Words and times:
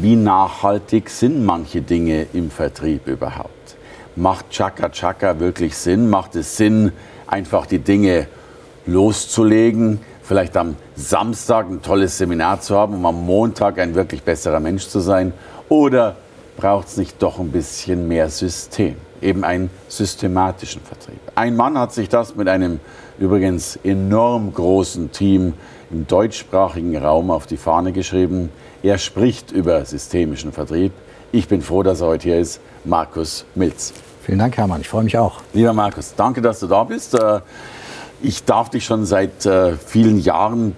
wie 0.00 0.16
nachhaltig 0.16 1.08
sind 1.08 1.44
manche 1.44 1.80
Dinge 1.80 2.26
im 2.32 2.50
Vertrieb 2.50 3.06
überhaupt? 3.06 3.76
Macht 4.14 4.50
Chaka 4.50 4.90
Chaka 4.90 5.38
wirklich 5.40 5.76
Sinn? 5.76 6.10
Macht 6.10 6.36
es 6.36 6.56
Sinn, 6.56 6.92
einfach 7.26 7.66
die 7.66 7.78
Dinge 7.78 8.26
loszulegen? 8.86 10.00
Vielleicht 10.22 10.56
am 10.56 10.76
Samstag 10.96 11.70
ein 11.70 11.82
tolles 11.82 12.18
Seminar 12.18 12.60
zu 12.60 12.76
haben, 12.76 12.94
um 12.94 13.06
am 13.06 13.24
Montag 13.24 13.78
ein 13.78 13.94
wirklich 13.94 14.22
besserer 14.22 14.60
Mensch 14.60 14.86
zu 14.88 15.00
sein? 15.00 15.32
Oder 15.68 16.16
braucht 16.56 16.88
es 16.88 16.96
nicht 16.96 17.22
doch 17.22 17.38
ein 17.38 17.50
bisschen 17.50 18.06
mehr 18.08 18.28
System? 18.28 18.96
Eben 19.22 19.44
einen 19.44 19.70
systematischen 19.88 20.82
Vertrieb. 20.82 21.20
Ein 21.34 21.56
Mann 21.56 21.78
hat 21.78 21.94
sich 21.94 22.08
das 22.08 22.36
mit 22.36 22.48
einem 22.48 22.80
übrigens 23.18 23.78
enorm 23.82 24.52
großen 24.52 25.10
Team 25.10 25.54
im 25.90 26.06
deutschsprachigen 26.06 26.96
Raum 26.96 27.30
auf 27.30 27.46
die 27.46 27.56
Fahne 27.56 27.92
geschrieben. 27.92 28.50
Er 28.86 28.98
spricht 28.98 29.50
über 29.50 29.84
systemischen 29.84 30.52
Vertrieb. 30.52 30.92
Ich 31.32 31.48
bin 31.48 31.60
froh, 31.60 31.82
dass 31.82 32.02
er 32.02 32.06
heute 32.06 32.22
hier 32.22 32.38
ist, 32.38 32.60
Markus 32.84 33.44
Milz. 33.56 33.92
Vielen 34.22 34.38
Dank, 34.38 34.56
Hermann. 34.56 34.80
Ich 34.80 34.88
freue 34.88 35.02
mich 35.02 35.18
auch. 35.18 35.40
Lieber 35.52 35.72
Markus, 35.72 36.14
danke, 36.16 36.40
dass 36.40 36.60
du 36.60 36.68
da 36.68 36.84
bist. 36.84 37.14
Äh, 37.14 37.40
ich 38.22 38.44
darf 38.44 38.70
dich 38.70 38.84
schon 38.84 39.04
seit 39.04 39.44
äh, 39.44 39.72
vielen 39.72 40.20
Jahren, 40.20 40.76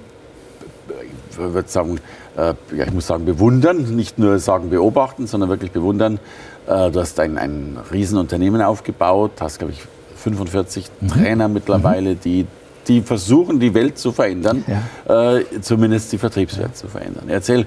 ich 1.30 1.36
würde 1.36 1.68
sagen, 1.68 2.00
äh, 2.38 2.54
ja, 2.74 2.86
ich 2.86 2.94
muss 2.94 3.06
sagen, 3.06 3.26
bewundern, 3.26 3.94
nicht 3.94 4.18
nur 4.18 4.38
sagen 4.38 4.70
beobachten, 4.70 5.26
sondern 5.26 5.50
wirklich 5.50 5.72
bewundern. 5.72 6.18
Du 6.66 7.00
hast 7.00 7.18
ein, 7.20 7.36
ein 7.38 7.78
Riesenunternehmen 7.92 8.60
aufgebaut, 8.60 9.32
hast, 9.40 9.58
glaube 9.58 9.72
ich, 9.72 9.82
45 10.16 10.90
mhm. 11.00 11.08
Trainer 11.08 11.48
mittlerweile, 11.48 12.10
mhm. 12.10 12.20
die 12.20 12.46
die 12.88 13.02
versuchen, 13.02 13.60
die 13.60 13.74
Welt 13.74 13.98
zu 13.98 14.12
verändern, 14.12 14.64
ja. 14.66 15.36
äh, 15.36 15.44
zumindest 15.60 16.10
die 16.12 16.18
Vertriebswelt 16.18 16.68
ja. 16.68 16.74
zu 16.74 16.88
verändern. 16.88 17.24
Erzähl, 17.28 17.66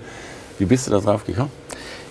wie 0.61 0.65
bist 0.65 0.85
du 0.85 0.91
da 0.91 0.99
drauf 0.99 1.25
gekommen? 1.25 1.49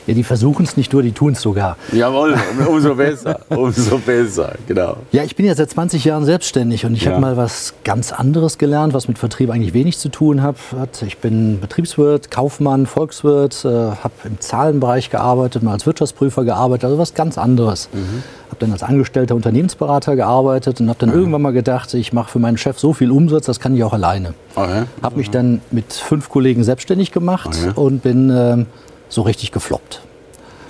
Ja, 0.06 0.14
die 0.14 0.24
versuchen 0.24 0.64
es 0.64 0.76
nicht 0.76 0.92
nur, 0.92 1.02
die 1.02 1.12
tun 1.12 1.32
es 1.32 1.42
sogar. 1.42 1.76
Jawohl, 1.92 2.34
umso 2.66 2.94
besser, 2.94 3.40
umso 3.50 3.98
besser, 3.98 4.54
genau. 4.66 4.96
Ja, 5.12 5.24
ich 5.24 5.36
bin 5.36 5.46
ja 5.46 5.54
seit 5.54 5.70
20 5.70 6.04
Jahren 6.04 6.24
selbstständig 6.24 6.86
und 6.86 6.94
ich 6.94 7.04
ja. 7.04 7.12
habe 7.12 7.20
mal 7.20 7.36
was 7.36 7.74
ganz 7.84 8.12
anderes 8.12 8.58
gelernt, 8.58 8.94
was 8.94 9.08
mit 9.08 9.18
Vertrieb 9.18 9.50
eigentlich 9.50 9.74
wenig 9.74 9.98
zu 9.98 10.08
tun 10.08 10.42
hat. 10.42 10.58
Ich 11.06 11.18
bin 11.18 11.60
Betriebswirt, 11.60 12.30
Kaufmann, 12.30 12.86
Volkswirt, 12.86 13.64
äh, 13.64 13.68
habe 13.68 14.14
im 14.24 14.40
Zahlenbereich 14.40 15.10
gearbeitet, 15.10 15.62
mal 15.62 15.72
als 15.72 15.86
Wirtschaftsprüfer 15.86 16.44
gearbeitet, 16.44 16.84
also 16.84 16.98
was 16.98 17.14
ganz 17.14 17.36
anderes. 17.38 17.88
Mhm. 17.92 18.22
Habe 18.48 18.56
dann 18.58 18.72
als 18.72 18.82
angestellter 18.82 19.34
Unternehmensberater 19.34 20.16
gearbeitet 20.16 20.80
und 20.80 20.88
habe 20.88 20.98
dann 20.98 21.10
mhm. 21.10 21.16
irgendwann 21.16 21.42
mal 21.42 21.52
gedacht, 21.52 21.92
ich 21.94 22.12
mache 22.12 22.30
für 22.30 22.38
meinen 22.38 22.56
Chef 22.56 22.78
so 22.78 22.92
viel 22.92 23.10
Umsatz, 23.10 23.46
das 23.46 23.60
kann 23.60 23.76
ich 23.76 23.84
auch 23.84 23.92
alleine. 23.92 24.34
Okay. 24.54 24.84
Habe 25.02 25.16
mich 25.18 25.30
dann 25.30 25.60
mit 25.70 25.92
fünf 25.92 26.28
Kollegen 26.28 26.64
selbstständig 26.64 27.12
gemacht 27.12 27.48
okay. 27.48 27.72
und 27.74 28.02
bin 28.02 28.30
äh, 28.30 28.64
so 29.10 29.22
richtig 29.22 29.52
gefloppt. 29.52 30.00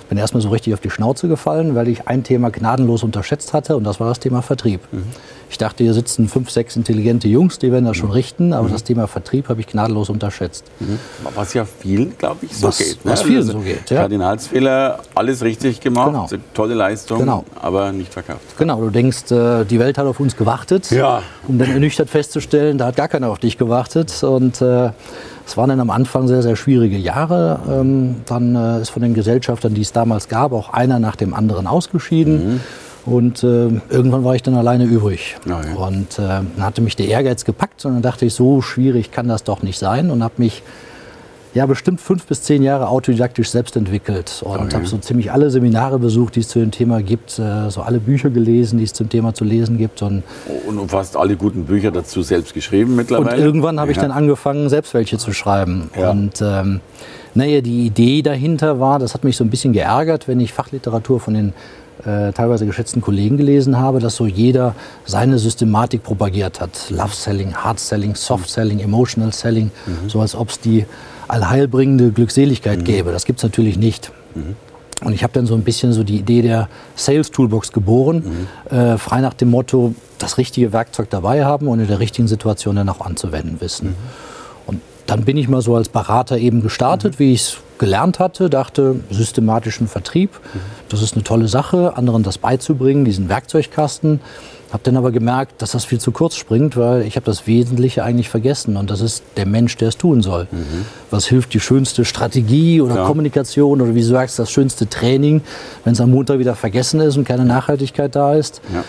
Bin 0.09 0.17
erstmal 0.17 0.41
so 0.41 0.49
richtig 0.49 0.73
auf 0.73 0.81
die 0.81 0.89
Schnauze 0.89 1.29
gefallen, 1.29 1.73
weil 1.73 1.87
ich 1.87 2.09
ein 2.09 2.25
Thema 2.25 2.49
gnadenlos 2.49 3.01
unterschätzt 3.01 3.53
hatte 3.53 3.77
und 3.77 3.85
das 3.85 4.01
war 4.01 4.09
das 4.09 4.19
Thema 4.19 4.41
Vertrieb. 4.41 4.81
Mhm. 4.91 5.05
Ich 5.49 5.57
dachte, 5.57 5.85
hier 5.85 5.93
sitzen 5.93 6.27
fünf, 6.27 6.49
sechs 6.49 6.75
intelligente 6.75 7.29
Jungs, 7.29 7.59
die 7.59 7.71
werden 7.71 7.85
das 7.85 7.95
schon 7.95 8.09
mhm. 8.09 8.15
richten, 8.15 8.51
aber 8.51 8.67
mhm. 8.67 8.73
das 8.73 8.83
Thema 8.83 9.07
Vertrieb 9.07 9.47
habe 9.47 9.61
ich 9.61 9.67
gnadenlos 9.67 10.09
unterschätzt. 10.09 10.65
Mhm. 10.81 10.99
Was 11.33 11.53
ja 11.53 11.63
vielen, 11.63 12.17
glaube 12.17 12.45
ich, 12.45 12.57
so 12.57 12.67
was, 12.67 12.79
geht. 12.79 13.05
Ne? 13.05 13.11
Was 13.11 13.21
vielen 13.21 13.37
also 13.37 13.53
so 13.53 13.59
geht, 13.59 13.89
ja. 13.89 14.01
Kardinalsfehler, 14.01 14.99
alles 15.15 15.43
richtig 15.43 15.79
gemacht, 15.79 16.29
genau. 16.29 16.43
tolle 16.53 16.73
Leistung, 16.73 17.19
genau. 17.19 17.45
aber 17.61 17.93
nicht 17.93 18.11
verkauft. 18.11 18.57
Genau, 18.57 18.81
du 18.81 18.89
denkst, 18.89 19.31
äh, 19.31 19.63
die 19.63 19.79
Welt 19.79 19.97
hat 19.97 20.07
auf 20.07 20.19
uns 20.19 20.35
gewartet, 20.35 20.91
ja. 20.91 21.21
um 21.47 21.57
dann 21.57 21.71
ernüchtert 21.71 22.09
festzustellen, 22.09 22.77
da 22.77 22.87
hat 22.87 22.97
gar 22.97 23.07
keiner 23.07 23.29
auf 23.29 23.39
dich 23.39 23.57
gewartet 23.57 24.23
und 24.25 24.61
äh, 24.61 24.89
es 25.51 25.57
waren 25.57 25.67
dann 25.67 25.81
am 25.81 25.89
Anfang 25.89 26.29
sehr, 26.29 26.41
sehr 26.41 26.55
schwierige 26.55 26.95
Jahre. 26.95 27.59
Ähm, 27.69 28.21
dann 28.25 28.55
äh, 28.55 28.81
ist 28.81 28.89
von 28.89 29.01
den 29.01 29.13
Gesellschaftern, 29.13 29.73
die 29.73 29.81
es 29.81 29.91
damals 29.91 30.29
gab, 30.29 30.53
auch 30.53 30.71
einer 30.71 30.97
nach 30.97 31.17
dem 31.17 31.33
anderen 31.33 31.67
ausgeschieden. 31.67 32.53
Mhm. 32.53 32.59
Und 33.05 33.43
äh, 33.43 33.67
irgendwann 33.89 34.23
war 34.23 34.33
ich 34.33 34.43
dann 34.43 34.55
alleine 34.55 34.85
übrig. 34.85 35.35
Oh 35.45 35.49
ja. 35.49 35.75
Und 35.75 36.17
äh, 36.19 36.21
dann 36.21 36.45
hatte 36.59 36.79
mich 36.81 36.95
der 36.95 37.09
Ehrgeiz 37.09 37.43
gepackt 37.43 37.83
und 37.83 37.95
dann 37.95 38.01
dachte 38.01 38.25
ich, 38.25 38.33
so 38.33 38.61
schwierig 38.61 39.11
kann 39.11 39.27
das 39.27 39.43
doch 39.43 39.61
nicht 39.61 39.77
sein 39.77 40.09
und 40.09 40.23
habe 40.23 40.35
mich 40.37 40.63
ja, 41.53 41.65
bestimmt 41.65 41.99
fünf 41.99 42.25
bis 42.25 42.43
zehn 42.43 42.63
Jahre 42.63 42.87
autodidaktisch 42.87 43.49
selbst 43.49 43.75
entwickelt 43.75 44.41
und 44.45 44.57
okay. 44.57 44.75
habe 44.75 44.85
so 44.85 44.97
ziemlich 44.97 45.31
alle 45.31 45.49
Seminare 45.49 45.99
besucht, 45.99 46.35
die 46.35 46.39
es 46.41 46.47
zu 46.47 46.59
dem 46.59 46.71
Thema 46.71 47.01
gibt, 47.01 47.37
äh, 47.39 47.69
so 47.69 47.81
alle 47.81 47.99
Bücher 47.99 48.29
gelesen, 48.29 48.77
die 48.77 48.85
es 48.85 48.93
zum 48.93 49.09
Thema 49.09 49.33
zu 49.33 49.43
lesen 49.43 49.77
gibt. 49.77 50.01
Und, 50.01 50.23
und 50.67 50.89
fast 50.89 51.17
alle 51.17 51.35
guten 51.35 51.65
Bücher 51.65 51.91
dazu 51.91 52.21
selbst 52.21 52.53
geschrieben 52.53 52.95
mittlerweile? 52.95 53.35
Und 53.35 53.43
irgendwann 53.43 53.79
habe 53.79 53.91
ja. 53.91 53.97
ich 53.97 54.01
dann 54.01 54.11
angefangen, 54.11 54.69
selbst 54.69 54.93
welche 54.93 55.17
zu 55.17 55.33
schreiben. 55.33 55.89
Ja. 55.97 56.11
Und 56.11 56.41
ähm, 56.41 56.79
naja, 57.33 57.61
die 57.61 57.85
Idee 57.85 58.21
dahinter 58.21 58.79
war, 58.79 58.99
das 58.99 59.13
hat 59.13 59.23
mich 59.23 59.37
so 59.37 59.43
ein 59.43 59.49
bisschen 59.49 59.73
geärgert, 59.73 60.27
wenn 60.27 60.39
ich 60.39 60.53
Fachliteratur 60.53 61.19
von 61.19 61.33
den 61.33 61.53
äh, 62.05 62.31
teilweise 62.33 62.65
geschätzten 62.65 63.01
Kollegen 63.01 63.37
gelesen 63.37 63.77
habe, 63.77 63.99
dass 63.99 64.15
so 64.15 64.25
jeder 64.25 64.75
seine 65.05 65.37
Systematik 65.37 66.03
propagiert 66.03 66.59
hat. 66.59 66.89
Love 66.89 67.13
Selling, 67.13 67.53
Hard 67.53 67.79
Selling, 67.79 68.15
Soft 68.15 68.49
Selling, 68.49 68.79
Emotional 68.79 69.31
Selling, 69.31 69.71
mhm. 69.85 70.09
so 70.09 70.21
als 70.21 70.35
ob 70.35 70.49
es 70.49 70.59
die 70.59 70.85
allheilbringende 71.27 72.11
Glückseligkeit 72.11 72.79
mhm. 72.79 72.83
gäbe. 72.83 73.11
Das 73.11 73.25
gibt 73.25 73.39
es 73.39 73.43
natürlich 73.43 73.77
nicht. 73.77 74.11
Mhm. 74.35 74.55
Und 75.03 75.13
ich 75.13 75.23
habe 75.23 75.33
dann 75.33 75.45
so 75.45 75.55
ein 75.55 75.63
bisschen 75.63 75.93
so 75.93 76.03
die 76.03 76.17
Idee 76.17 76.41
der 76.41 76.69
Sales 76.95 77.31
Toolbox 77.31 77.71
geboren, 77.71 78.47
mhm. 78.71 78.75
äh, 78.75 78.97
frei 78.97 79.21
nach 79.21 79.33
dem 79.33 79.49
Motto, 79.49 79.95
das 80.19 80.37
richtige 80.37 80.73
Werkzeug 80.73 81.09
dabei 81.09 81.45
haben 81.45 81.67
und 81.67 81.79
in 81.79 81.87
der 81.87 81.99
richtigen 81.99 82.27
Situation 82.27 82.75
dann 82.75 82.89
auch 82.89 83.01
anzuwenden 83.01 83.59
wissen. 83.61 83.95
Dann 85.05 85.25
bin 85.25 85.37
ich 85.37 85.47
mal 85.47 85.61
so 85.61 85.75
als 85.75 85.89
Berater 85.89 86.37
eben 86.37 86.61
gestartet, 86.61 87.15
mhm. 87.15 87.19
wie 87.19 87.33
ich 87.33 87.41
es 87.41 87.57
gelernt 87.77 88.19
hatte, 88.19 88.49
dachte, 88.49 88.99
systematischen 89.09 89.87
Vertrieb, 89.87 90.31
mhm. 90.53 90.59
das 90.89 91.01
ist 91.01 91.15
eine 91.15 91.23
tolle 91.23 91.47
Sache, 91.47 91.97
anderen 91.97 92.23
das 92.23 92.37
beizubringen, 92.37 93.05
diesen 93.05 93.27
Werkzeugkasten. 93.27 94.21
Habe 94.71 94.83
dann 94.83 94.95
aber 94.95 95.11
gemerkt, 95.11 95.61
dass 95.61 95.71
das 95.71 95.83
viel 95.83 95.99
zu 95.99 96.11
kurz 96.11 96.35
springt, 96.35 96.77
weil 96.77 97.01
ich 97.01 97.17
habe 97.17 97.25
das 97.25 97.45
Wesentliche 97.45 98.05
eigentlich 98.05 98.29
vergessen 98.29 98.77
und 98.77 98.89
das 98.89 99.01
ist 99.01 99.23
der 99.35 99.45
Mensch, 99.45 99.75
der 99.75 99.89
es 99.89 99.97
tun 99.97 100.21
soll. 100.21 100.47
Mhm. 100.49 100.85
Was 101.09 101.25
hilft 101.25 101.53
die 101.53 101.59
schönste 101.59 102.05
Strategie 102.05 102.79
oder 102.79 102.95
ja. 102.95 103.05
Kommunikation 103.05 103.81
oder 103.81 103.93
wie 103.95 103.99
du 103.99 104.07
sagst, 104.07 104.39
das 104.39 104.49
schönste 104.49 104.87
Training, 104.87 105.41
wenn 105.83 105.91
es 105.91 105.99
am 105.99 106.11
Montag 106.11 106.39
wieder 106.39 106.55
vergessen 106.55 107.01
ist 107.01 107.17
und 107.17 107.25
keine 107.25 107.43
Nachhaltigkeit 107.43 108.15
da 108.15 108.35
ist. 108.35 108.61
Ja. 108.73 108.85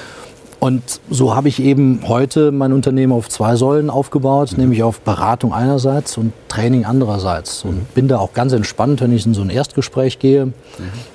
Und 0.62 1.00
so 1.10 1.34
habe 1.34 1.48
ich 1.48 1.60
eben 1.60 2.02
heute 2.06 2.52
mein 2.52 2.72
Unternehmen 2.72 3.12
auf 3.12 3.28
zwei 3.28 3.56
Säulen 3.56 3.90
aufgebaut, 3.90 4.52
mhm. 4.52 4.58
nämlich 4.58 4.84
auf 4.84 5.00
Beratung 5.00 5.52
einerseits 5.52 6.16
und 6.16 6.32
Training 6.46 6.84
andererseits. 6.84 7.64
Und 7.64 7.74
mhm. 7.74 7.86
bin 7.96 8.06
da 8.06 8.18
auch 8.18 8.32
ganz 8.32 8.52
entspannt, 8.52 9.00
wenn 9.00 9.12
ich 9.12 9.26
in 9.26 9.34
so 9.34 9.42
ein 9.42 9.50
Erstgespräch 9.50 10.20
gehe. 10.20 10.46
Mhm. 10.46 10.52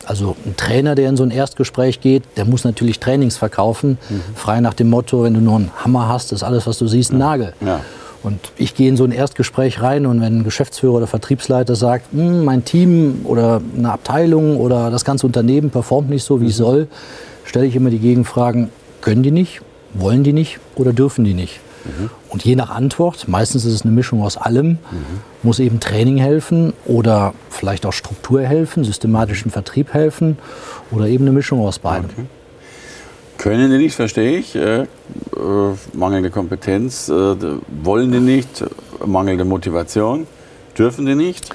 Also 0.06 0.36
ein 0.46 0.58
Trainer, 0.58 0.96
der 0.96 1.08
in 1.08 1.16
so 1.16 1.24
ein 1.24 1.32
Erstgespräch 1.32 2.02
geht, 2.02 2.24
der 2.36 2.44
muss 2.44 2.66
natürlich 2.66 3.00
Trainings 3.00 3.38
verkaufen, 3.38 3.98
frei 4.36 4.60
nach 4.60 4.74
dem 4.74 4.90
Motto, 4.90 5.24
wenn 5.24 5.34
du 5.34 5.40
nur 5.40 5.56
einen 5.56 5.72
Hammer 5.78 6.10
hast, 6.10 6.34
ist 6.34 6.44
alles, 6.44 6.68
was 6.68 6.78
du 6.78 6.88
siehst, 6.88 7.14
ein 7.14 7.20
Nagel. 7.20 7.54
Ja. 7.66 7.80
Und 8.24 8.52
ich 8.58 8.76
gehe 8.76 8.90
in 8.90 8.98
so 8.98 9.06
ein 9.06 9.14
Erstgespräch 9.14 9.82
rein 9.82 10.08
und 10.08 10.20
wenn 10.20 10.40
ein 10.40 10.44
Geschäftsführer 10.44 10.96
oder 10.96 11.08
Vertriebsleiter 11.08 11.78
sagt, 11.78 12.12
hm, 12.12 12.44
mein 12.44 12.66
Team 12.66 13.22
oder 13.24 13.62
eine 13.78 13.94
Abteilung 13.94 14.58
oder 14.58 14.92
das 14.92 15.06
ganze 15.06 15.26
Unternehmen 15.26 15.70
performt 15.70 16.10
nicht 16.10 16.26
so, 16.26 16.42
wie 16.42 16.48
es 16.48 16.58
soll, 16.58 16.90
stelle 17.46 17.66
ich 17.66 17.78
immer 17.78 17.92
die 17.92 18.00
Gegenfragen, 18.00 18.72
können 19.02 19.24
die 19.24 19.32
nicht, 19.32 19.62
wollen 19.94 20.24
die 20.24 20.34
nicht 20.34 20.60
oder 20.76 20.94
dürfen 20.94 21.24
die 21.24 21.34
nicht? 21.34 21.60
Mhm. 21.86 22.10
Und 22.30 22.44
je 22.44 22.56
nach 22.56 22.70
Antwort, 22.70 23.28
meistens 23.28 23.66
ist 23.66 23.74
es 23.74 23.82
eine 23.84 23.92
Mischung 23.92 24.22
aus 24.22 24.38
allem, 24.38 24.70
mhm. 24.70 24.78
muss 25.44 25.60
eben 25.60 25.80
Training 25.80 26.18
helfen 26.18 26.74
oder 26.86 27.34
vielleicht 27.50 27.86
auch 27.86 27.94
Struktur 27.94 28.42
helfen, 28.42 28.84
systematischen 28.84 29.52
Vertrieb 29.52 29.94
helfen 29.94 30.38
oder 30.92 31.08
eben 31.08 31.24
eine 31.26 31.32
Mischung 31.32 31.62
aus 31.62 31.80
beidem. 31.80 32.10
Okay. 32.12 32.26
Können 33.38 33.70
die 33.70 33.78
nicht, 33.78 33.96
verstehe 33.96 34.38
ich. 34.38 34.56
Äh, 34.56 34.82
äh, 34.82 34.88
mangelnde 35.94 36.32
Kompetenz, 36.32 37.08
äh, 37.08 37.14
wollen 37.84 38.12
die 38.12 38.20
nicht, 38.20 38.64
mangelnde 39.06 39.46
Motivation, 39.46 40.26
dürfen 40.78 41.06
die 41.06 41.16
nicht? 41.16 41.50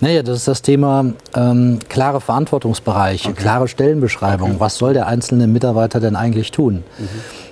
Naja, 0.00 0.22
das 0.22 0.38
ist 0.38 0.48
das 0.48 0.62
Thema 0.62 1.12
ähm, 1.34 1.80
klare 1.88 2.20
Verantwortungsbereiche, 2.20 3.30
okay. 3.30 3.42
klare 3.42 3.68
Stellenbeschreibung. 3.68 4.50
Okay. 4.50 4.60
Was 4.60 4.78
soll 4.78 4.92
der 4.92 5.06
einzelne 5.06 5.46
Mitarbeiter 5.46 5.98
denn 5.98 6.14
eigentlich 6.14 6.52
tun? 6.52 6.84
Mhm. 6.98 7.08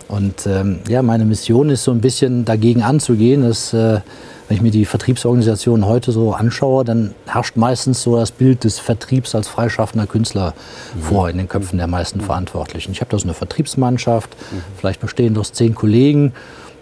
Und 0.08 0.46
ähm, 0.46 0.78
ja, 0.88 1.02
meine 1.02 1.24
Mission 1.24 1.68
ist 1.70 1.82
so 1.82 1.90
ein 1.90 2.00
bisschen 2.00 2.44
dagegen 2.44 2.82
anzugehen, 2.82 3.42
dass 3.42 3.72
äh, 3.72 4.00
wenn 4.48 4.56
ich 4.56 4.62
mir 4.62 4.70
die 4.70 4.84
Vertriebsorganisationen 4.84 5.86
heute 5.86 6.12
so 6.12 6.32
anschaue, 6.32 6.84
dann 6.84 7.14
herrscht 7.26 7.56
meistens 7.56 8.02
so 8.02 8.16
das 8.16 8.30
Bild 8.30 8.62
des 8.62 8.78
Vertriebs 8.78 9.34
als 9.34 9.48
freischaffender 9.48 10.06
Künstler 10.06 10.54
mhm. 10.94 11.00
vor 11.00 11.28
in 11.28 11.38
den 11.38 11.48
Köpfen 11.48 11.78
der 11.78 11.88
meisten 11.88 12.20
Verantwortlichen. 12.20 12.92
Ich 12.92 13.00
habe 13.00 13.10
da 13.10 13.18
so 13.18 13.24
eine 13.24 13.34
Vertriebsmannschaft, 13.34 14.36
mhm. 14.52 14.62
vielleicht 14.78 15.00
bestehend 15.00 15.36
aus 15.38 15.52
zehn 15.52 15.74
Kollegen. 15.74 16.32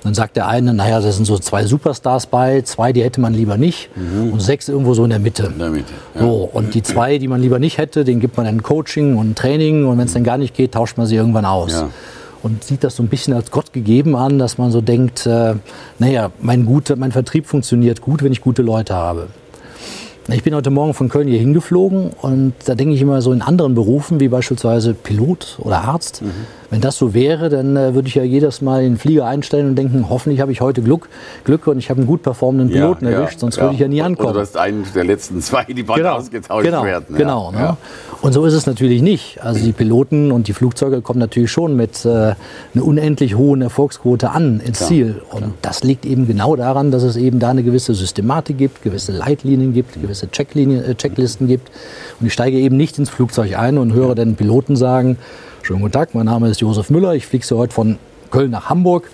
Dann 0.04 0.14
sagt 0.14 0.36
der 0.36 0.46
eine, 0.46 0.74
naja, 0.74 1.00
da 1.00 1.10
sind 1.10 1.24
so 1.24 1.38
zwei 1.38 1.64
Superstars 1.64 2.26
bei, 2.26 2.62
zwei, 2.62 2.92
die 2.92 3.02
hätte 3.02 3.20
man 3.20 3.34
lieber 3.34 3.56
nicht 3.56 3.90
mhm. 3.96 4.32
und 4.32 4.40
sechs 4.40 4.68
irgendwo 4.68 4.94
so 4.94 5.02
in 5.04 5.10
der 5.10 5.18
Mitte. 5.18 5.46
In 5.46 5.58
der 5.58 5.70
Mitte 5.70 5.92
ja. 6.14 6.20
so, 6.20 6.48
und 6.52 6.74
die 6.74 6.82
zwei, 6.82 7.18
die 7.18 7.26
man 7.26 7.40
lieber 7.40 7.58
nicht 7.58 7.78
hätte, 7.78 8.04
den 8.04 8.20
gibt 8.20 8.36
man 8.36 8.46
dann 8.46 8.62
Coaching 8.62 9.16
und 9.16 9.36
Training 9.36 9.86
und 9.86 9.98
wenn 9.98 10.06
es 10.06 10.12
dann 10.12 10.24
gar 10.24 10.38
nicht 10.38 10.54
geht, 10.54 10.72
tauscht 10.72 10.98
man 10.98 11.06
sie 11.06 11.16
irgendwann 11.16 11.46
aus. 11.46 11.72
Ja 11.72 11.88
und 12.44 12.62
sieht 12.62 12.84
das 12.84 12.96
so 12.96 13.02
ein 13.02 13.08
bisschen 13.08 13.32
als 13.32 13.50
Gott 13.50 13.72
gegeben 13.72 14.14
an, 14.14 14.38
dass 14.38 14.58
man 14.58 14.70
so 14.70 14.82
denkt, 14.82 15.24
äh, 15.24 15.54
naja, 15.98 16.30
mein, 16.40 16.66
gute, 16.66 16.94
mein 16.94 17.10
Vertrieb 17.10 17.46
funktioniert 17.46 18.02
gut, 18.02 18.22
wenn 18.22 18.32
ich 18.32 18.42
gute 18.42 18.60
Leute 18.60 18.94
habe. 18.94 19.28
Ich 20.28 20.42
bin 20.42 20.54
heute 20.54 20.70
Morgen 20.70 20.94
von 20.94 21.10
Köln 21.10 21.28
hier 21.28 21.38
hingeflogen 21.38 22.10
und 22.22 22.54
da 22.64 22.74
denke 22.74 22.94
ich 22.94 23.02
immer 23.02 23.20
so 23.20 23.30
in 23.32 23.42
anderen 23.42 23.74
Berufen, 23.74 24.20
wie 24.20 24.28
beispielsweise 24.28 24.94
Pilot 24.94 25.58
oder 25.58 25.82
Arzt. 25.84 26.22
Mhm. 26.22 26.30
Wenn 26.70 26.80
das 26.80 26.96
so 26.96 27.12
wäre, 27.12 27.50
dann 27.50 27.76
äh, 27.76 27.94
würde 27.94 28.08
ich 28.08 28.14
ja 28.14 28.24
jedes 28.24 28.62
Mal 28.62 28.82
den 28.82 28.96
Flieger 28.96 29.26
einstellen 29.26 29.68
und 29.68 29.76
denken, 29.76 30.06
hoffentlich 30.08 30.40
habe 30.40 30.50
ich 30.50 30.62
heute 30.62 30.80
Glück, 30.80 31.10
Glück 31.44 31.66
und 31.66 31.78
ich 31.78 31.90
habe 31.90 31.98
einen 32.00 32.06
gut 32.06 32.22
performenden 32.22 32.70
Piloten 32.70 33.04
ja, 33.04 33.12
erwischt, 33.12 33.40
sonst 33.40 33.56
ja. 33.56 33.64
würde 33.64 33.74
ich 33.74 33.80
ja 33.80 33.86
nie 33.86 34.00
ankommen. 34.00 34.30
Oder 34.30 34.40
du 34.40 34.40
hast 34.40 34.56
einen 34.56 34.84
der 34.94 35.04
letzten 35.04 35.42
zwei, 35.42 35.64
die 35.64 35.82
bald 35.82 35.98
genau, 35.98 36.14
ausgetauscht 36.14 36.64
genau, 36.64 36.84
werden. 36.84 37.16
Genau, 37.16 37.52
ne? 37.52 37.76
Und 38.22 38.32
so 38.32 38.46
ist 38.46 38.54
es 38.54 38.64
natürlich 38.64 39.02
nicht. 39.02 39.44
Also 39.44 39.62
die 39.62 39.72
Piloten 39.72 40.32
und 40.32 40.48
die 40.48 40.54
Flugzeuge 40.54 41.02
kommen 41.02 41.18
natürlich 41.18 41.52
schon 41.52 41.76
mit 41.76 42.06
äh, 42.06 42.08
einer 42.08 42.36
unendlich 42.82 43.36
hohen 43.36 43.60
Erfolgsquote 43.60 44.30
an 44.30 44.60
ins 44.60 44.78
klar, 44.78 44.88
Ziel. 44.88 45.22
Und 45.30 45.38
klar. 45.38 45.50
das 45.60 45.84
liegt 45.84 46.06
eben 46.06 46.26
genau 46.26 46.56
daran, 46.56 46.90
dass 46.90 47.02
es 47.02 47.16
eben 47.16 47.38
da 47.38 47.50
eine 47.50 47.62
gewisse 47.62 47.94
Systematik 47.94 48.56
gibt, 48.56 48.82
gewisse 48.82 49.12
Leitlinien 49.12 49.74
gibt, 49.74 50.00
gewisse 50.00 50.13
Checklinien, 50.14 50.84
äh, 50.84 50.94
Checklisten 50.94 51.46
gibt. 51.46 51.70
Und 52.20 52.26
ich 52.26 52.32
steige 52.32 52.58
eben 52.58 52.76
nicht 52.76 52.98
ins 52.98 53.10
Flugzeug 53.10 53.56
ein 53.58 53.78
und 53.78 53.92
höre 53.92 54.14
den 54.14 54.36
Piloten 54.36 54.76
sagen, 54.76 55.18
schönen 55.62 55.80
guten 55.80 55.92
Tag, 55.92 56.14
mein 56.14 56.26
Name 56.26 56.48
ist 56.48 56.60
Josef 56.60 56.90
Müller, 56.90 57.14
ich 57.14 57.26
fliege 57.26 57.44
Sie 57.44 57.56
heute 57.56 57.72
von 57.72 57.98
Köln 58.30 58.50
nach 58.50 58.68
Hamburg. 58.68 59.10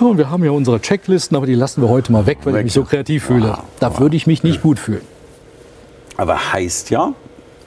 Ja, 0.00 0.06
und 0.06 0.18
wir 0.18 0.30
haben 0.30 0.44
ja 0.44 0.50
unsere 0.50 0.80
Checklisten, 0.80 1.36
aber 1.36 1.46
die 1.46 1.54
lassen 1.54 1.82
wir 1.82 1.88
heute 1.88 2.10
mal 2.12 2.26
weg, 2.26 2.38
weil 2.44 2.54
weg. 2.54 2.60
ich 2.60 2.64
mich 2.64 2.72
so 2.72 2.84
kreativ 2.84 3.24
fühle. 3.24 3.50
Wow. 3.50 3.64
Da 3.80 3.90
wow. 3.90 4.00
würde 4.00 4.16
ich 4.16 4.26
mich 4.26 4.42
nicht 4.42 4.62
gut 4.62 4.78
fühlen. 4.78 5.02
Aber 6.16 6.52
heißt 6.52 6.90
ja, 6.90 7.12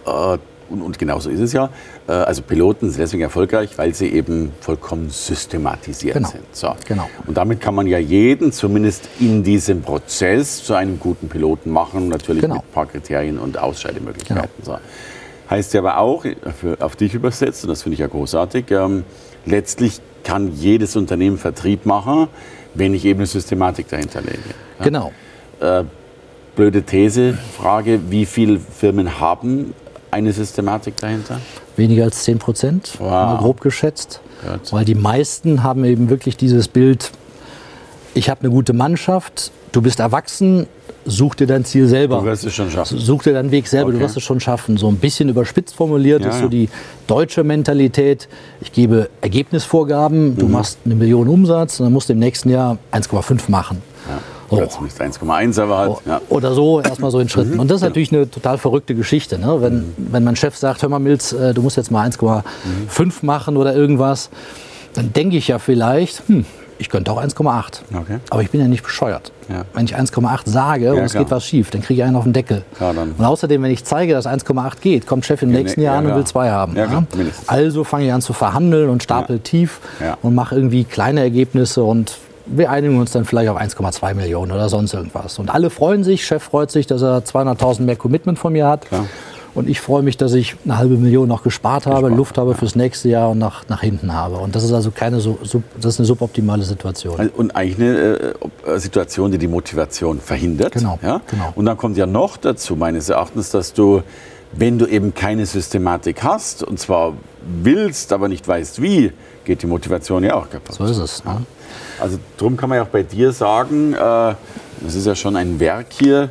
äh, 0.06 0.38
und, 0.70 0.82
und 0.82 1.00
genau 1.00 1.20
so 1.20 1.30
ist 1.30 1.40
es 1.40 1.54
ja. 1.54 1.70
Äh, 2.08 2.12
also 2.12 2.42
Piloten 2.42 2.90
sind 2.90 3.00
deswegen 3.00 3.24
erfolgreich, 3.24 3.78
weil 3.78 3.94
sie 3.94 4.10
eben 4.10 4.52
vollkommen 4.60 5.10
systematisiert 5.10 6.16
genau. 6.16 6.30
sind. 6.30 6.44
So. 6.52 6.76
Genau. 6.88 7.10
Und 7.26 7.38
damit 7.38 7.62
kann 7.62 7.76
man 7.76 7.88
ja 7.88 7.98
jeden 7.98 8.52
zumindest 8.52 9.10
in 9.20 9.44
diesem 9.44 9.82
Prozess 9.82 10.64
zu 10.64 10.74
einem 10.74 11.00
guten 11.00 11.30
Piloten 11.30 11.72
machen, 11.72 12.10
natürlich 12.10 12.42
genau. 12.42 12.56
mit 12.56 12.64
ein 12.64 12.74
paar 12.74 12.86
Kriterien 12.86 13.40
und 13.40 13.58
Ausscheidemöglichkeiten. 13.58 14.50
Genau. 14.64 14.78
So. 14.78 15.50
Heißt 15.50 15.74
ja 15.74 15.82
aber 15.82 15.98
auch, 15.98 16.26
für, 16.60 16.78
auf 16.80 16.96
dich 16.96 17.14
übersetzt, 17.14 17.64
und 17.64 17.70
das 17.70 17.84
finde 17.84 17.96
ich 17.96 18.00
ja 18.00 18.08
großartig, 18.08 18.72
ähm, 18.72 19.04
letztlich 19.46 20.00
kann 20.24 20.54
jedes 20.54 20.96
Unternehmen 20.96 21.38
Vertrieb 21.38 21.86
machen, 21.86 22.28
wenn 22.74 22.94
ich 22.94 23.06
eben 23.06 23.20
eine 23.20 23.28
Systematik 23.28 23.90
dahinter 23.90 24.22
lege. 24.22 24.40
Ja? 24.80 24.86
Genau. 24.86 25.12
Äh, 25.60 25.84
blöde 26.56 26.84
These, 26.84 27.34
Frage, 27.34 28.00
wie 28.10 28.26
viele 28.26 28.60
Firmen 28.60 29.20
haben 29.20 29.74
eine 30.14 30.32
Systematik 30.32 30.98
dahinter? 30.98 31.40
Weniger 31.76 32.06
als 32.06 32.24
10 32.24 32.40
Prozent, 32.40 32.94
wow. 33.00 33.40
grob 33.40 33.62
geschätzt. 33.62 34.22
Gut. 34.48 34.72
Weil 34.72 34.86
die 34.86 34.96
meisten 34.96 35.64
haben 35.64 35.84
eben 35.86 36.10
wirklich 36.10 36.38
dieses 36.38 36.68
Bild, 36.68 37.12
ich 38.14 38.30
habe 38.30 38.42
eine 38.42 38.50
gute 38.50 38.74
Mannschaft, 38.74 39.52
du 39.72 39.82
bist 39.82 40.00
erwachsen, 40.00 40.68
such 41.06 41.36
dir 41.36 41.48
dein 41.48 41.66
Ziel 41.66 41.88
selber. 41.88 42.20
Du 42.20 42.26
wirst 42.26 42.46
es 42.46 42.54
schon 42.54 42.70
schaffen. 42.70 42.98
Such 42.98 43.24
dir 43.24 43.34
deinen 43.34 43.52
Weg 43.52 43.68
selber, 43.68 43.90
okay. 43.90 43.98
du 43.98 44.04
wirst 44.04 44.18
es 44.18 44.24
schon 44.24 44.40
schaffen. 44.40 44.78
So 44.78 44.88
ein 44.88 44.98
bisschen 44.98 45.30
überspitzt 45.30 45.76
formuliert 45.76 46.24
ja, 46.24 46.30
ist 46.30 46.40
so 46.40 46.48
die 46.48 46.70
deutsche 47.08 47.44
Mentalität. 47.44 48.30
Ich 48.62 48.72
gebe 48.72 49.10
Ergebnisvorgaben, 49.22 50.38
du 50.38 50.46
mhm. 50.46 50.52
machst 50.52 50.80
eine 50.86 50.96
Million 50.96 51.28
Umsatz 51.28 51.80
und 51.80 51.88
dann 51.88 51.94
musst 51.94 52.10
du 52.10 52.14
im 52.14 52.20
nächsten 52.20 52.50
Jahr 52.50 52.78
1,5 52.92 53.50
machen. 53.50 53.82
Ja. 54.10 54.20
Oder 54.58 54.70
zumindest 54.70 55.02
1,1 55.02 55.62
aber 55.62 55.78
halt. 55.78 55.96
Ja. 56.06 56.22
Oder 56.30 56.54
so, 56.54 56.82
erstmal 56.82 57.12
so 57.12 57.20
in 57.20 57.30
Schritten. 57.30 57.54
Mhm. 57.54 57.60
Und 57.60 57.72
das 57.72 57.78
ist 57.78 57.84
natürlich 57.84 58.12
eine 58.12 58.30
total 58.30 58.58
verrückte 58.58 58.96
Geschichte. 58.96 59.40
Ne? 59.40 59.62
Wenn, 59.62 59.76
mhm. 59.76 59.94
wenn 59.98 60.24
mein 60.24 60.36
Chef 60.36 60.56
sagt, 60.56 60.82
hör 60.82 60.90
mal 60.90 61.00
Milz, 61.00 61.34
äh, 61.34 61.54
du 61.54 61.62
musst 61.62 61.78
jetzt 61.78 61.92
mal 61.92 62.08
1,5 62.08 63.26
machen 63.26 63.58
oder 63.58 63.76
irgendwas, 63.76 64.30
dann 64.94 65.14
denke 65.14 65.38
ich 65.38 65.48
ja 65.48 65.60
vielleicht, 65.60 66.28
hm, 66.28 66.46
ich 66.78 66.90
könnte 66.90 67.12
auch 67.12 67.22
1,8. 67.22 67.82
Okay. 67.94 68.20
Aber 68.30 68.42
ich 68.42 68.52
bin 68.52 68.60
ja 68.60 68.68
nicht 68.68 68.84
bescheuert. 68.84 69.32
Ja. 69.50 69.64
Wenn 69.74 69.86
ich 69.86 69.96
1,8 69.96 70.50
sage 70.50 70.86
ja, 70.86 70.92
und 70.94 71.00
es 71.00 71.12
klar. 71.12 71.24
geht 71.24 71.32
was 71.32 71.46
schief, 71.46 71.70
dann 71.70 71.82
kriege 71.82 72.02
ich 72.02 72.04
einen 72.06 72.16
auf 72.16 72.24
den 72.24 72.34
Deckel. 72.34 72.64
Klar, 72.76 72.94
und 72.98 73.24
außerdem, 73.24 73.62
wenn 73.64 73.72
ich 73.72 73.84
zeige, 73.84 74.14
dass 74.14 74.26
1,8 74.26 74.80
geht, 74.82 75.08
kommt 75.08 75.26
Chef 75.26 75.42
im 75.42 75.52
ja, 75.52 75.60
nächsten 75.60 75.82
Jahr 75.82 75.98
an 75.98 76.08
und 76.08 76.16
will 76.16 76.26
2 76.26 76.50
haben. 76.50 76.76
Also 77.48 77.84
fange 77.84 78.06
ich 78.06 78.14
an 78.14 78.22
zu 78.22 78.34
verhandeln 78.34 78.90
und 78.90 79.04
stapel 79.04 79.40
tief 79.40 79.80
und 80.22 80.36
mache 80.36 80.56
irgendwie 80.56 80.84
kleine 80.84 81.22
Ergebnisse 81.22 81.84
und 81.84 82.18
wir 82.46 82.70
einigen 82.70 83.00
uns 83.00 83.12
dann 83.12 83.26
vielleicht 83.26 83.50
auf 83.50 83.60
1,2 83.60 84.14
Millionen 84.14 84.52
oder 84.52 84.70
sonst 84.70 84.94
irgendwas. 84.94 85.40
Und 85.40 85.50
alle 85.50 85.70
freuen 85.70 86.04
sich, 86.04 86.26
Chef 86.26 86.44
freut 86.44 86.72
sich, 86.72 86.88
dass 86.88 87.02
er 87.02 87.24
200.000 87.24 87.82
mehr 87.82 87.96
Commitment 87.96 88.40
von 88.40 88.54
mir 88.54 88.68
hat. 88.68 88.88
Klar. 88.88 89.06
Und 89.56 89.70
ich 89.70 89.80
freue 89.80 90.02
mich, 90.02 90.18
dass 90.18 90.34
ich 90.34 90.56
eine 90.66 90.78
halbe 90.78 90.96
Million 90.96 91.28
noch 91.28 91.44
gespart 91.44 91.86
habe, 91.86 92.02
gespart, 92.02 92.18
Luft 92.18 92.38
habe 92.40 92.52
ja. 92.52 92.58
fürs 92.58 92.76
nächste 92.76 93.10
Jahr 93.10 93.30
und 93.30 93.38
nach, 93.38 93.68
nach 93.70 93.82
hinten 93.82 94.14
habe. 94.14 94.38
Und 94.38 94.56
das 94.56 94.64
ist 94.64 94.74
also 94.74 94.90
keine 94.90 95.20
so, 95.20 95.38
das 95.80 95.94
ist 95.94 96.00
eine 96.00 96.08
suboptimale 96.08 96.64
Situation. 96.64 97.20
Also, 97.20 97.32
und 97.38 97.56
eigentlich 97.56 97.78
eine 97.78 98.34
äh, 98.66 98.80
Situation, 98.80 99.32
die 99.32 99.38
die 99.38 99.48
Motivation 99.48 100.20
verhindert. 100.20 100.74
Genau, 100.74 100.98
ja? 101.04 101.22
genau. 101.30 101.54
Und 101.56 101.66
dann 101.66 101.78
kommt 101.78 101.98
ja 101.98 102.08
noch 102.08 102.38
dazu, 102.38 102.76
meines 102.76 103.10
Erachtens, 103.10 103.52
dass 103.52 103.74
du, 103.74 104.02
wenn 104.56 104.78
du 104.78 104.86
eben 104.86 105.14
keine 105.14 105.46
Systematik 105.46 106.24
hast, 106.24 106.64
und 106.64 106.80
zwar 106.80 107.14
willst, 107.42 108.14
aber 108.14 108.28
nicht 108.28 108.48
weißt 108.48 108.82
wie, 108.82 109.12
geht 109.46 109.62
die 109.62 109.68
Motivation 109.68 110.24
ja 110.24 110.36
auch 110.36 110.50
kaputt. 110.50 110.76
So 110.76 110.86
ist 110.86 110.98
es. 110.98 111.26
Ne? 111.26 111.46
Also 112.00 112.18
darum 112.38 112.56
kann 112.58 112.70
man 112.70 112.78
ja 112.78 112.84
auch 112.84 112.90
bei 112.90 113.04
dir 113.04 113.32
sagen, 113.32 113.94
äh, 113.94 113.98
das 113.98 114.96
ist 114.96 115.06
ja 115.06 115.16
schon 115.16 115.36
ein 115.36 115.60
Werk 115.60 115.88
hier, 115.92 116.30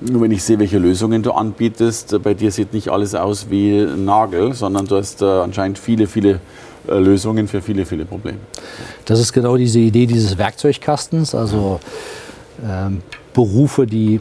nur 0.00 0.22
wenn 0.22 0.30
ich 0.30 0.42
sehe, 0.42 0.58
welche 0.58 0.78
Lösungen 0.78 1.22
du 1.22 1.32
anbietest, 1.32 2.12
äh, 2.12 2.18
bei 2.18 2.34
dir 2.34 2.50
sieht 2.50 2.72
nicht 2.72 2.88
alles 2.88 3.14
aus 3.14 3.50
wie 3.50 3.80
ein 3.80 4.04
Nagel, 4.04 4.54
sondern 4.54 4.86
du 4.86 4.96
hast 4.96 5.22
äh, 5.22 5.24
anscheinend 5.24 5.78
viele, 5.78 6.06
viele 6.06 6.40
äh, 6.88 6.98
Lösungen 6.98 7.48
für 7.48 7.60
viele, 7.60 7.84
viele 7.84 8.04
Probleme. 8.04 8.38
Das 9.04 9.20
ist 9.20 9.32
genau 9.32 9.56
diese 9.56 9.78
Idee 9.80 10.06
dieses 10.06 10.38
Werkzeugkastens, 10.38 11.34
also 11.34 11.80
ähm, 12.64 13.02
Berufe, 13.34 13.86
die, 13.86 14.20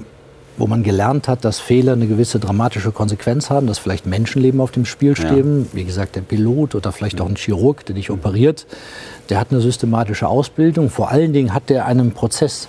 wo 0.57 0.67
man 0.67 0.83
gelernt 0.83 1.27
hat, 1.27 1.45
dass 1.45 1.59
Fehler 1.59 1.93
eine 1.93 2.07
gewisse 2.07 2.39
dramatische 2.39 2.91
Konsequenz 2.91 3.49
haben, 3.49 3.67
dass 3.67 3.77
vielleicht 3.77 4.05
Menschenleben 4.05 4.59
auf 4.59 4.71
dem 4.71 4.85
Spiel 4.85 5.15
stehen. 5.15 5.67
Ja. 5.71 5.77
Wie 5.77 5.83
gesagt, 5.85 6.15
der 6.15 6.21
Pilot 6.21 6.75
oder 6.75 6.91
vielleicht 6.91 7.21
auch 7.21 7.29
ein 7.29 7.35
Chirurg, 7.35 7.85
der 7.85 7.95
dich 7.95 8.09
operiert, 8.09 8.65
der 9.29 9.39
hat 9.39 9.51
eine 9.51 9.61
systematische 9.61 10.27
Ausbildung. 10.27 10.89
Vor 10.89 11.11
allen 11.11 11.33
Dingen 11.33 11.53
hat 11.53 11.69
der 11.69 11.85
einen 11.85 12.11
Prozess 12.11 12.67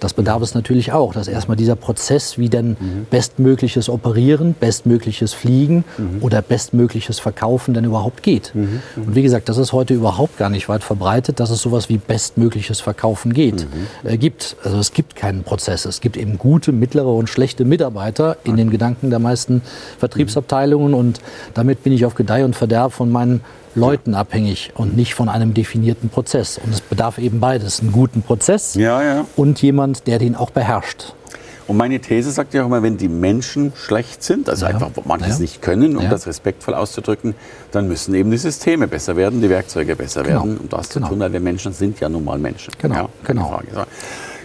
das 0.00 0.14
bedarf 0.14 0.42
es 0.42 0.54
natürlich 0.54 0.92
auch, 0.92 1.14
dass 1.14 1.28
erstmal 1.28 1.56
dieser 1.56 1.76
Prozess, 1.76 2.38
wie 2.38 2.48
denn 2.48 2.70
mhm. 2.70 3.06
bestmögliches 3.10 3.88
Operieren, 3.88 4.54
bestmögliches 4.58 5.32
Fliegen 5.32 5.84
mhm. 5.96 6.22
oder 6.22 6.42
bestmögliches 6.42 7.18
Verkaufen 7.18 7.74
denn 7.74 7.84
überhaupt 7.84 8.22
geht. 8.22 8.54
Mhm. 8.54 8.82
Und 8.96 9.14
wie 9.14 9.22
gesagt, 9.22 9.48
das 9.48 9.58
ist 9.58 9.72
heute 9.72 9.94
überhaupt 9.94 10.36
gar 10.38 10.50
nicht 10.50 10.68
weit 10.68 10.84
verbreitet, 10.84 11.40
dass 11.40 11.50
es 11.50 11.62
sowas 11.62 11.88
wie 11.88 11.98
bestmögliches 11.98 12.80
Verkaufen 12.80 13.32
geht, 13.32 13.66
mhm. 13.66 14.08
äh, 14.08 14.16
gibt. 14.16 14.56
Also 14.64 14.78
es 14.78 14.92
gibt 14.92 15.16
keinen 15.16 15.44
Prozess. 15.44 15.84
Es 15.84 16.00
gibt 16.00 16.16
eben 16.16 16.38
gute, 16.38 16.72
mittlere 16.72 17.12
und 17.12 17.28
schlechte 17.28 17.64
Mitarbeiter 17.64 18.36
in 18.44 18.56
den 18.56 18.70
Gedanken 18.70 19.10
der 19.10 19.18
meisten 19.18 19.62
Vertriebsabteilungen 19.98 20.94
und 20.94 21.20
damit 21.54 21.82
bin 21.82 21.92
ich 21.92 22.04
auf 22.04 22.14
Gedeih 22.14 22.44
und 22.44 22.54
Verderb 22.54 22.92
von 22.92 23.10
meinen 23.10 23.40
Leuten 23.76 24.14
abhängig 24.14 24.72
und 24.74 24.96
nicht 24.96 25.14
von 25.14 25.28
einem 25.28 25.54
definierten 25.54 26.08
Prozess. 26.08 26.58
Und 26.58 26.72
es 26.72 26.80
bedarf 26.80 27.18
eben 27.18 27.40
beides, 27.40 27.80
einen 27.80 27.92
guten 27.92 28.22
Prozess 28.22 28.74
ja, 28.74 29.02
ja. 29.02 29.26
und 29.36 29.62
jemand, 29.62 30.06
der 30.06 30.18
den 30.18 30.34
auch 30.34 30.50
beherrscht. 30.50 31.14
Und 31.68 31.76
meine 31.76 31.98
These 31.98 32.30
sagt 32.30 32.54
ja 32.54 32.62
auch 32.62 32.66
immer, 32.66 32.82
wenn 32.82 32.96
die 32.96 33.08
Menschen 33.08 33.72
schlecht 33.74 34.22
sind, 34.22 34.48
also 34.48 34.66
ja. 34.66 34.72
einfach 34.72 34.90
manches 35.04 35.36
ja. 35.36 35.38
nicht 35.40 35.62
können, 35.62 35.96
um 35.96 36.04
ja. 36.04 36.10
das 36.10 36.26
respektvoll 36.26 36.74
auszudrücken, 36.74 37.34
dann 37.72 37.88
müssen 37.88 38.14
eben 38.14 38.30
die 38.30 38.36
Systeme 38.36 38.86
besser 38.86 39.16
werden, 39.16 39.42
die 39.42 39.50
Werkzeuge 39.50 39.96
besser 39.96 40.22
genau. 40.22 40.44
werden. 40.44 40.58
Und 40.58 40.72
das 40.72 40.88
genau. 40.88 41.06
zu 41.06 41.12
tun, 41.12 41.20
weil 41.20 41.32
wir 41.32 41.40
Menschen 41.40 41.72
sind 41.72 41.98
ja 41.98 42.08
nun 42.08 42.24
mal 42.24 42.38
Menschen. 42.38 42.72
Genau, 42.78 43.08
genau. 43.24 43.60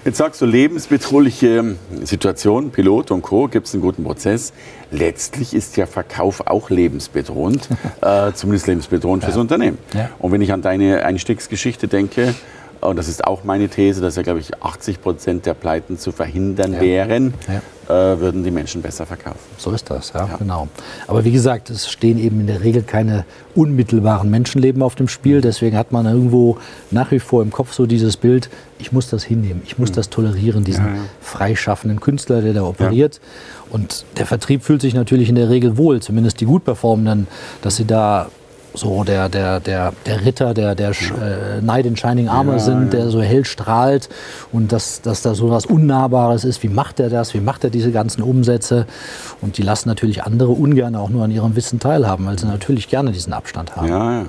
Jetzt 0.04 0.18
sagst 0.18 0.42
du, 0.42 0.48
lebensbedrohliche 0.48 1.76
Situation, 2.04 2.72
Pilot 2.72 3.12
und 3.12 3.22
Co., 3.22 3.48
gibt 3.48 3.68
es 3.68 3.74
einen 3.76 3.84
guten 3.84 4.04
Prozess. 4.04 4.52
Letztlich 4.90 5.54
ist 5.54 5.78
ja 5.78 5.86
Verkauf 5.86 6.48
auch 6.48 6.72
lebensbedrohend, 6.72 7.70
äh, 8.02 8.32
zumindest 8.34 8.66
lebensbedrohend 8.66 9.22
ja. 9.22 9.30
fürs 9.30 9.38
Unternehmen. 9.38 9.78
Ja. 9.94 10.10
Und 10.18 10.32
wenn 10.32 10.42
ich 10.42 10.54
an 10.54 10.64
deine 10.64 11.06
Einstiegsgeschichte 11.06 11.88
denke, 11.88 12.34
und 12.82 12.96
das 12.96 13.08
ist 13.08 13.26
auch 13.26 13.44
meine 13.44 13.70
These, 13.70 14.02
dass 14.02 14.16
ja, 14.16 14.24
glaube 14.24 14.40
ich, 14.40 14.62
80 14.62 15.02
Prozent 15.02 15.46
der 15.46 15.54
Pleiten 15.54 15.98
zu 15.98 16.12
verhindern 16.12 16.74
ja. 16.74 16.82
wären, 16.82 17.34
ja. 17.48 18.14
äh, 18.14 18.20
würden 18.20 18.44
die 18.44 18.52
Menschen 18.52 18.82
besser 18.82 19.06
verkaufen. 19.06 19.40
So 19.58 19.72
ist 19.72 19.90
das, 19.90 20.14
ja, 20.14 20.26
ja, 20.26 20.38
genau. 20.38 20.68
Aber 21.08 21.24
wie 21.24 21.32
gesagt, 21.32 21.70
es 21.70 21.90
stehen 21.90 22.18
eben 22.18 22.40
in 22.40 22.48
der 22.48 22.62
Regel 22.62 22.82
keine 22.82 23.26
unmittelbaren 23.54 24.30
Menschenleben 24.30 24.82
auf 24.82 24.96
dem 24.96 25.08
Spiel. 25.08 25.38
Mhm. 25.38 25.42
Deswegen 25.42 25.78
hat 25.78 25.92
man 25.92 26.08
irgendwo 26.08 26.58
nach 26.90 27.12
wie 27.12 27.20
vor 27.20 27.44
im 27.44 27.52
Kopf 27.52 27.74
so 27.74 27.86
dieses 27.86 28.18
Bild, 28.18 28.50
ich 28.80 28.92
muss 28.92 29.10
das 29.10 29.24
hinnehmen, 29.24 29.62
ich 29.66 29.78
muss 29.78 29.92
mhm. 29.92 29.96
das 29.96 30.10
tolerieren, 30.10 30.64
diesen 30.64 30.86
freischaffenden 31.22 32.00
Künstler, 32.00 32.42
der 32.42 32.54
da 32.54 32.64
operiert. 32.64 33.22
Und 33.70 34.06
der 34.18 34.26
Vertrieb 34.26 34.64
fühlt 34.64 34.82
sich 34.82 34.96
natürlich 34.96 35.30
in 35.30 35.36
der 35.36 35.50
Regel 35.50 35.78
wohl, 35.78 36.02
zumindest 36.02 36.42
die 36.42 36.46
gut 36.46 36.66
performenden, 36.66 37.28
dass 37.62 37.76
sie 37.76 37.86
da 37.86 38.30
so 38.74 39.04
der, 39.04 39.30
der, 39.30 39.60
der, 39.60 39.94
der 40.06 40.26
Ritter, 40.26 40.54
der, 40.54 40.76
der 40.76 40.92
äh, 40.92 41.60
Knight 41.60 41.86
in 41.86 41.98
Shining 41.98 42.28
Armor 42.28 42.56
ja, 42.56 42.60
sind, 42.60 42.94
der 42.94 43.10
so 43.10 43.22
hell 43.22 43.46
strahlt 43.46 44.10
und 44.52 44.72
dass, 44.72 45.02
dass 45.02 45.22
da 45.22 45.36
so 45.36 45.50
was 45.50 45.66
Unnahbares 45.66 46.46
ist. 46.46 46.64
Wie 46.64 46.70
macht 46.70 47.00
er 47.00 47.10
das? 47.10 47.34
Wie 47.34 47.42
macht 47.42 47.64
er 47.64 47.70
diese 47.70 47.92
ganzen 47.92 48.22
Umsätze? 48.22 48.86
Und 49.42 49.58
die 49.58 49.62
lassen 49.62 49.90
natürlich 49.90 50.24
andere 50.24 50.52
ungern 50.52 50.96
auch 50.96 51.10
nur 51.10 51.24
an 51.24 51.32
ihrem 51.32 51.56
Wissen 51.56 51.80
teilhaben, 51.80 52.26
weil 52.26 52.40
sie 52.40 52.46
natürlich 52.46 52.88
gerne 52.88 53.12
diesen 53.12 53.34
Abstand 53.34 53.76
haben. 53.76 53.88
Ja, 53.88 54.22
ja. 54.22 54.26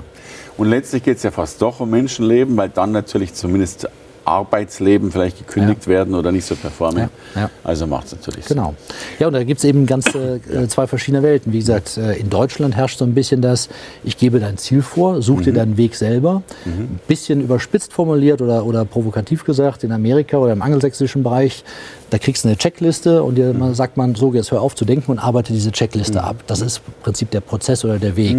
Und 0.58 0.68
letztlich 0.68 1.02
geht 1.02 1.16
es 1.16 1.22
ja 1.22 1.30
fast 1.30 1.62
doch 1.62 1.80
um 1.80 1.90
Menschenleben, 1.90 2.56
weil 2.56 2.68
dann 2.68 2.92
natürlich 2.92 3.34
zumindest 3.34 3.88
Arbeitsleben 4.24 5.10
vielleicht 5.10 5.38
gekündigt 5.38 5.86
ja. 5.86 5.92
werden 5.92 6.14
oder 6.14 6.32
nicht 6.32 6.44
so 6.44 6.54
performen. 6.54 7.10
Ja, 7.34 7.40
ja. 7.42 7.50
Also 7.64 7.86
macht 7.86 8.06
es 8.06 8.12
natürlich 8.12 8.46
Sinn. 8.46 8.56
Genau. 8.56 8.74
Ja, 9.18 9.26
und 9.26 9.32
da 9.32 9.44
gibt 9.44 9.58
es 9.58 9.64
eben 9.64 9.86
ganz 9.86 10.14
äh, 10.14 10.68
zwei 10.68 10.86
verschiedene 10.86 11.22
Welten. 11.22 11.52
Wie 11.52 11.58
gesagt, 11.58 11.96
äh, 11.96 12.14
in 12.14 12.30
Deutschland 12.30 12.76
herrscht 12.76 12.98
so 12.98 13.04
ein 13.04 13.14
bisschen 13.14 13.40
das, 13.40 13.68
ich 14.04 14.16
gebe 14.16 14.40
dein 14.40 14.58
Ziel 14.58 14.82
vor, 14.82 15.22
such 15.22 15.38
mhm. 15.38 15.42
dir 15.42 15.52
deinen 15.52 15.76
Weg 15.76 15.94
selber. 15.94 16.42
Mhm. 16.64 16.72
Ein 16.72 17.00
bisschen 17.08 17.40
überspitzt 17.40 17.92
formuliert 17.92 18.40
oder, 18.42 18.64
oder 18.64 18.84
provokativ 18.84 19.44
gesagt, 19.44 19.84
in 19.84 19.92
Amerika 19.92 20.38
oder 20.38 20.52
im 20.52 20.62
angelsächsischen 20.62 21.22
Bereich, 21.22 21.64
da 22.10 22.18
kriegst 22.18 22.44
du 22.44 22.48
eine 22.48 22.56
Checkliste 22.56 23.22
und 23.22 23.36
dir 23.36 23.52
mhm. 23.52 23.74
sagt 23.74 23.96
man 23.96 24.14
so, 24.14 24.32
jetzt 24.34 24.50
hör 24.52 24.62
auf 24.62 24.74
zu 24.74 24.84
denken 24.84 25.10
und 25.10 25.18
arbeite 25.18 25.52
diese 25.52 25.72
Checkliste 25.72 26.18
mhm. 26.20 26.24
ab. 26.24 26.36
Das 26.46 26.60
ist 26.60 26.82
im 26.86 26.92
Prinzip 27.02 27.30
der 27.30 27.40
Prozess 27.40 27.84
oder 27.84 27.98
der 27.98 28.16
Weg. 28.16 28.36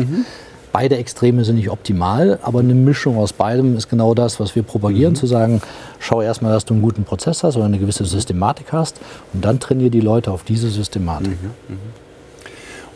Beide 0.73 0.97
Extreme 0.97 1.45
sind 1.45 1.57
nicht 1.57 1.69
optimal, 1.69 2.39
aber 2.41 2.59
eine 2.59 2.73
Mischung 2.73 3.17
aus 3.17 3.31
beidem 3.31 3.77
ist 3.77 3.89
genau 3.89 4.15
das, 4.15 4.39
was 4.39 4.55
wir 4.55 4.63
propagieren, 4.63 5.13
mhm. 5.13 5.17
zu 5.17 5.27
sagen, 5.27 5.61
schau 5.99 6.19
erstmal, 6.19 6.51
dass 6.51 6.65
du 6.65 6.73
einen 6.73 6.81
guten 6.81 7.03
Prozess 7.03 7.43
hast 7.43 7.57
oder 7.57 7.65
eine 7.65 7.77
gewisse 7.77 8.05
Systematik 8.05 8.73
hast 8.73 8.99
und 9.33 9.45
dann 9.45 9.59
trainiere 9.59 9.91
die 9.91 10.01
Leute 10.01 10.31
auf 10.31 10.43
diese 10.43 10.69
Systematik. 10.71 11.41
Mhm. 11.41 11.75
Mhm. 11.75 11.79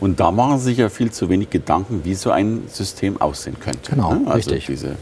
Und 0.00 0.18
da 0.18 0.32
machen 0.32 0.58
Sie 0.58 0.64
sich 0.64 0.78
ja 0.78 0.88
viel 0.88 1.12
zu 1.12 1.28
wenig 1.28 1.50
Gedanken, 1.50 2.00
wie 2.02 2.14
so 2.14 2.32
ein 2.32 2.64
System 2.66 3.20
aussehen 3.20 3.56
könnte. 3.60 3.92
Genau, 3.92 4.12
ne? 4.12 4.20
also 4.26 4.50
richtig. 4.50 4.66
Diese 4.66 4.96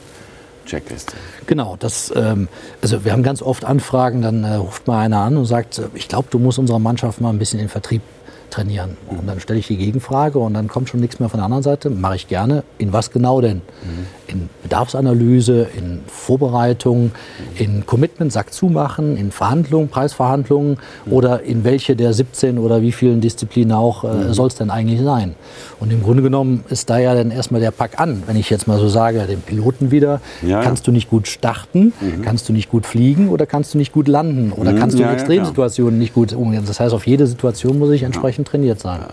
Checkliste. 0.66 1.14
Genau, 1.46 1.76
das, 1.78 2.12
ähm, 2.14 2.48
also 2.82 3.06
wir 3.06 3.12
haben 3.12 3.22
ganz 3.22 3.40
oft 3.40 3.64
Anfragen, 3.64 4.20
dann 4.20 4.44
äh, 4.44 4.56
ruft 4.56 4.86
mal 4.86 5.00
einer 5.00 5.20
an 5.20 5.38
und 5.38 5.46
sagt, 5.46 5.80
ich 5.94 6.08
glaube, 6.08 6.28
du 6.30 6.38
musst 6.38 6.58
unserer 6.58 6.78
Mannschaft 6.78 7.22
mal 7.22 7.30
ein 7.30 7.38
bisschen 7.38 7.58
in 7.58 7.66
den 7.66 7.70
Vertrieb 7.70 8.02
trainieren. 8.50 8.96
Und 9.08 9.26
dann 9.26 9.40
stelle 9.40 9.58
ich 9.58 9.66
die 9.66 9.76
Gegenfrage 9.76 10.38
und 10.38 10.54
dann 10.54 10.68
kommt 10.68 10.88
schon 10.88 11.00
nichts 11.00 11.20
mehr 11.20 11.28
von 11.28 11.38
der 11.38 11.44
anderen 11.44 11.62
Seite. 11.62 11.90
Mache 11.90 12.16
ich 12.16 12.28
gerne. 12.28 12.62
In 12.78 12.92
was 12.92 13.10
genau 13.10 13.40
denn? 13.40 13.56
Mhm. 13.56 14.06
In 14.28 14.50
Bedarfsanalyse, 14.62 15.68
in 15.76 16.00
Vorbereitung, 16.06 17.04
mhm. 17.04 17.10
in 17.56 17.86
Commitment, 17.86 18.32
Sack 18.32 18.52
zumachen, 18.52 19.16
in 19.16 19.30
Verhandlungen, 19.30 19.88
Preisverhandlungen 19.88 20.78
mhm. 21.04 21.12
oder 21.12 21.42
in 21.42 21.64
welche 21.64 21.96
der 21.96 22.12
17 22.12 22.58
oder 22.58 22.82
wie 22.82 22.92
vielen 22.92 23.20
Disziplinen 23.20 23.72
auch 23.72 24.04
äh, 24.04 24.08
mhm. 24.08 24.32
soll 24.32 24.48
es 24.48 24.56
denn 24.56 24.70
eigentlich 24.70 25.00
sein? 25.00 25.34
Und 25.78 25.92
im 25.92 26.02
Grunde 26.02 26.22
genommen 26.22 26.64
ist 26.68 26.90
da 26.90 26.98
ja 26.98 27.14
dann 27.14 27.30
erstmal 27.30 27.60
der 27.60 27.70
Pack 27.70 28.00
an. 28.00 28.22
Wenn 28.26 28.36
ich 28.36 28.50
jetzt 28.50 28.66
mal 28.66 28.78
so 28.78 28.88
sage, 28.88 29.20
den 29.26 29.40
Piloten 29.40 29.90
wieder, 29.90 30.20
ja, 30.42 30.62
kannst 30.62 30.84
ja. 30.84 30.86
du 30.86 30.92
nicht 30.92 31.10
gut 31.10 31.28
starten, 31.28 31.92
mhm. 32.00 32.22
kannst 32.22 32.48
du 32.48 32.52
nicht 32.52 32.70
gut 32.70 32.86
fliegen 32.86 33.28
oder 33.28 33.46
kannst 33.46 33.74
du 33.74 33.78
nicht 33.78 33.92
gut 33.92 34.08
landen 34.08 34.52
oder 34.52 34.72
mhm. 34.72 34.78
kannst 34.78 34.98
du 34.98 35.02
in 35.02 35.08
Extremsituationen 35.08 35.98
nicht 35.98 36.14
gut 36.14 36.32
umgehen. 36.32 36.64
Das 36.66 36.80
heißt, 36.80 36.94
auf 36.94 37.06
jede 37.06 37.26
Situation 37.26 37.78
muss 37.78 37.90
ich 37.90 38.02
entsprechend 38.02 38.35
trainiert 38.44 38.80
sein. 38.80 39.00
Ja. 39.00 39.08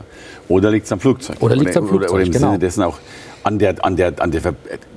Oder 0.47 0.71
liegt 0.71 0.85
es 0.85 0.91
am 0.91 0.99
Flugzeug? 0.99 1.37
Oder 1.39 1.55
liegt 1.55 1.71
es 1.71 1.77
am 1.77 1.87
Flugzeug, 1.87 2.09
oder, 2.09 2.15
oder 2.15 2.25
im 2.25 2.31
genau. 2.31 2.47
Sinne 2.47 2.59
dessen 2.59 2.83
auch 2.83 2.97
an 3.43 3.59
der, 3.59 3.83
an 3.83 3.95
der, 3.95 4.13
an 4.19 4.31
der 4.31 4.41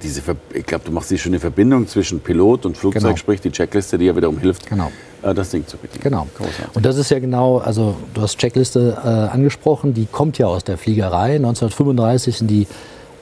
diese, 0.03 0.23
ich 0.55 0.67
glaube, 0.67 0.85
du 0.85 0.93
machst 0.93 1.11
die 1.11 1.19
schöne 1.19 1.41
Verbindung 1.41 1.89
zwischen 1.89 2.21
Pilot 2.21 2.65
und 2.65 2.77
Flugzeug, 2.77 3.03
genau. 3.03 3.17
sprich 3.17 3.41
die 3.41 3.51
Checkliste, 3.51 3.99
die 3.99 4.07
ja 4.07 4.17
wiederum 4.17 4.39
hilft, 4.39 4.67
genau. 4.67 4.93
äh, 5.23 5.35
das 5.35 5.51
Ding 5.51 5.67
zu 5.67 5.77
bedienen. 5.77 6.03
Genau. 6.03 6.27
Großartig. 6.37 6.75
Und 6.77 6.87
das 6.87 6.97
ist 6.97 7.11
ja 7.11 7.19
genau, 7.19 7.59
also 7.59 7.97
du 8.15 8.23
hast 8.23 8.39
Checkliste 8.39 8.97
äh, 9.05 9.09
angesprochen, 9.09 9.95
die 9.95 10.07
kommt 10.07 10.39
ja 10.39 10.47
aus 10.47 10.63
der 10.63 10.79
Fliegerei. 10.79 11.37
1935 11.37 12.39
sind 12.39 12.49
die 12.49 12.67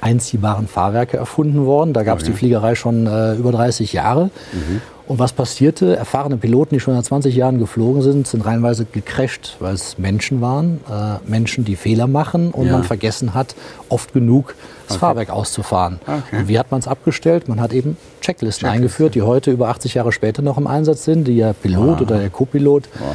einziehbaren 0.00 0.68
Fahrwerke 0.68 1.16
erfunden 1.16 1.64
worden. 1.64 1.94
Da 1.94 2.02
gab 2.02 2.18
es 2.18 2.25
okay. 2.25 2.32
die 2.32 2.38
Fliegerei 2.38 2.75
schon 2.75 3.06
äh, 3.06 3.34
über 3.34 3.52
30 3.52 3.94
Jahre. 3.94 4.30
Mhm. 4.52 4.82
Und 5.06 5.18
was 5.18 5.34
passierte? 5.34 5.96
Erfahrene 5.96 6.38
Piloten, 6.38 6.75
die 6.75 6.80
schon 6.80 6.94
seit 6.94 7.04
20 7.04 7.34
Jahren 7.34 7.58
geflogen 7.58 8.00
sind, 8.00 8.26
sind 8.26 8.44
reinweise 8.46 8.87
gecrasht, 8.87 9.56
weil 9.61 9.75
es 9.75 9.99
Menschen 9.99 10.40
waren, 10.40 10.80
äh, 10.90 11.30
Menschen, 11.30 11.64
die 11.64 11.76
Fehler 11.76 12.06
machen 12.06 12.50
und 12.52 12.66
ja. 12.66 12.73
man 12.73 12.84
vergessen 12.84 13.34
hat, 13.34 13.54
oft 13.90 14.14
genug 14.14 14.54
das 14.87 14.96
okay. 14.96 15.00
Fahrwerk 15.00 15.30
auszufahren. 15.30 16.00
Okay. 16.06 16.38
Und 16.38 16.49
wie 16.49 16.58
hat 16.58 16.70
man 16.70 16.80
es 16.80 16.88
abgestellt? 16.88 17.49
Man 17.49 17.61
hat 17.61 17.73
eben 17.73 17.99
Checklisten 18.20 18.23
Checkliste. 18.23 18.68
eingeführt, 18.68 19.14
die 19.14 19.23
heute 19.23 19.50
über 19.50 19.68
80 19.68 19.94
Jahre 19.94 20.11
später 20.11 20.40
noch 20.40 20.56
im 20.56 20.66
Einsatz 20.66 21.04
sind, 21.04 21.28
die 21.28 21.37
der 21.37 21.52
Pilot 21.52 22.00
wow. 22.00 22.00
oder 22.00 22.18
der 22.18 22.30
Co-Pilot 22.30 22.88
wow. 22.99 23.14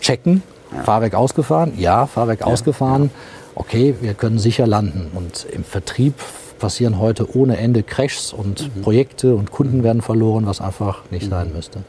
checken. 0.00 0.42
Ja. 0.74 0.82
Fahrwerk 0.82 1.14
ausgefahren? 1.14 1.72
Ja, 1.78 2.06
Fahrwerk 2.06 2.40
ja. 2.40 2.46
ausgefahren. 2.46 3.10
Okay, 3.54 3.94
wir 4.00 4.14
können 4.14 4.38
sicher 4.38 4.66
landen. 4.66 5.10
Und 5.14 5.46
im 5.52 5.64
Vertrieb 5.64 6.14
passieren 6.58 6.98
heute 6.98 7.36
ohne 7.36 7.56
Ende 7.58 7.82
Crashs 7.82 8.32
und 8.32 8.74
mhm. 8.76 8.82
Projekte 8.82 9.34
und 9.34 9.50
Kunden 9.50 9.82
werden 9.82 10.00
verloren, 10.00 10.46
was 10.46 10.60
einfach 10.60 11.02
nicht 11.10 11.26
mhm. 11.26 11.30
sein 11.30 11.52
müsste. 11.54 11.80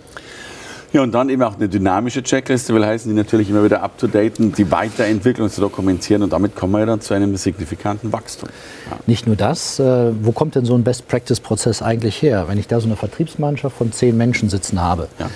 Ja, 0.94 1.02
und 1.02 1.12
dann 1.12 1.30
eben 1.30 1.42
auch 1.42 1.56
eine 1.56 1.68
dynamische 1.68 2.22
Checkliste, 2.22 2.72
will 2.76 2.86
heißen, 2.86 3.10
die 3.10 3.18
natürlich 3.18 3.50
immer 3.50 3.64
wieder 3.64 3.82
up-to-daten, 3.82 4.54
die 4.54 4.70
Weiterentwicklung 4.70 5.50
zu 5.50 5.60
dokumentieren 5.60 6.22
und 6.22 6.32
damit 6.32 6.56
kommen 6.56 6.74
wir 6.74 6.86
dann 6.86 7.02
zu 7.02 7.16
einem 7.16 7.36
signifikanten 7.36 8.14
Wachstum. 8.14 8.50
Ja. 8.92 9.00
Nicht 9.08 9.26
nur 9.26 9.36
das, 9.36 9.80
äh, 9.80 10.12
wo 10.22 10.32
kommt 10.34 10.54
denn 10.54 10.66
so 10.66 10.76
ein 10.76 10.84
Best-Practice-Prozess 10.84 11.82
eigentlich 11.82 12.22
her? 12.22 12.46
Wenn 12.48 12.60
ich 12.60 12.68
da 12.68 12.80
so 12.80 12.86
eine 12.86 12.96
Vertriebsmannschaft 12.96 13.76
von 13.76 13.92
zehn 13.92 14.16
Menschen 14.16 14.50
sitzen 14.52 14.84
habe, 14.84 15.08
ja. 15.18 15.32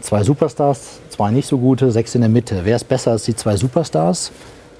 zwei 0.00 0.22
Superstars, 0.22 1.00
zwei 1.10 1.32
nicht 1.32 1.48
so 1.48 1.58
gute, 1.58 1.90
sechs 1.90 2.14
in 2.14 2.20
der 2.20 2.30
Mitte, 2.30 2.60
wer 2.62 2.76
ist 2.76 2.86
besser 2.86 3.10
als 3.10 3.24
die 3.24 3.34
zwei 3.34 3.56
Superstars? 3.56 4.30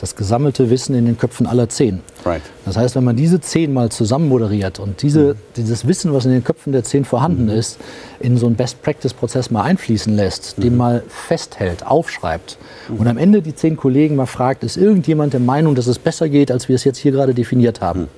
Das 0.04 0.16
gesammelte 0.16 0.68
Wissen 0.68 0.94
in 0.94 1.06
den 1.06 1.16
Köpfen 1.16 1.46
aller 1.46 1.70
zehn. 1.70 2.00
Right. 2.26 2.42
Das 2.66 2.76
heißt, 2.76 2.94
wenn 2.94 3.04
man 3.04 3.16
diese 3.16 3.40
zehn 3.40 3.73
mal 3.73 3.88
zusammen 3.88 4.28
moderiert 4.28 4.78
und 4.78 5.00
diese, 5.00 5.32
mhm. 5.32 5.38
dieses 5.56 5.87
Wissen, 5.87 6.12
was 6.12 6.26
in 6.26 6.32
den 6.32 6.44
Köpfen 6.44 6.75
der 6.75 6.84
zehn 6.84 7.06
vorhanden 7.06 7.44
mhm. 7.44 7.58
ist, 7.58 7.78
in 8.20 8.37
so 8.37 8.44
einen 8.44 8.54
Best-Practice-Prozess 8.54 9.50
mal 9.50 9.62
einfließen 9.62 10.14
lässt, 10.14 10.58
mhm. 10.58 10.62
den 10.62 10.76
mal 10.76 11.02
festhält, 11.08 11.87
aufschreibt 11.87 12.58
mhm. 12.90 12.96
und 12.99 13.08
am 13.08 13.16
Ende 13.16 13.40
die 13.40 13.54
zehn 13.54 13.76
Kollegen 13.78 14.16
mal 14.16 14.26
fragt, 14.26 14.62
ist 14.62 14.76
irgendjemand 14.76 15.32
der 15.32 15.40
Meinung, 15.40 15.75
dass 15.75 15.87
es 15.87 15.99
besser 15.99 16.28
geht, 16.28 16.52
als 16.52 16.68
wir 16.68 16.76
es 16.76 16.84
jetzt 16.84 16.99
hier 16.99 17.12
gerade 17.12 17.32
definiert 17.32 17.80
haben? 17.80 18.00
Mhm. 18.00 18.08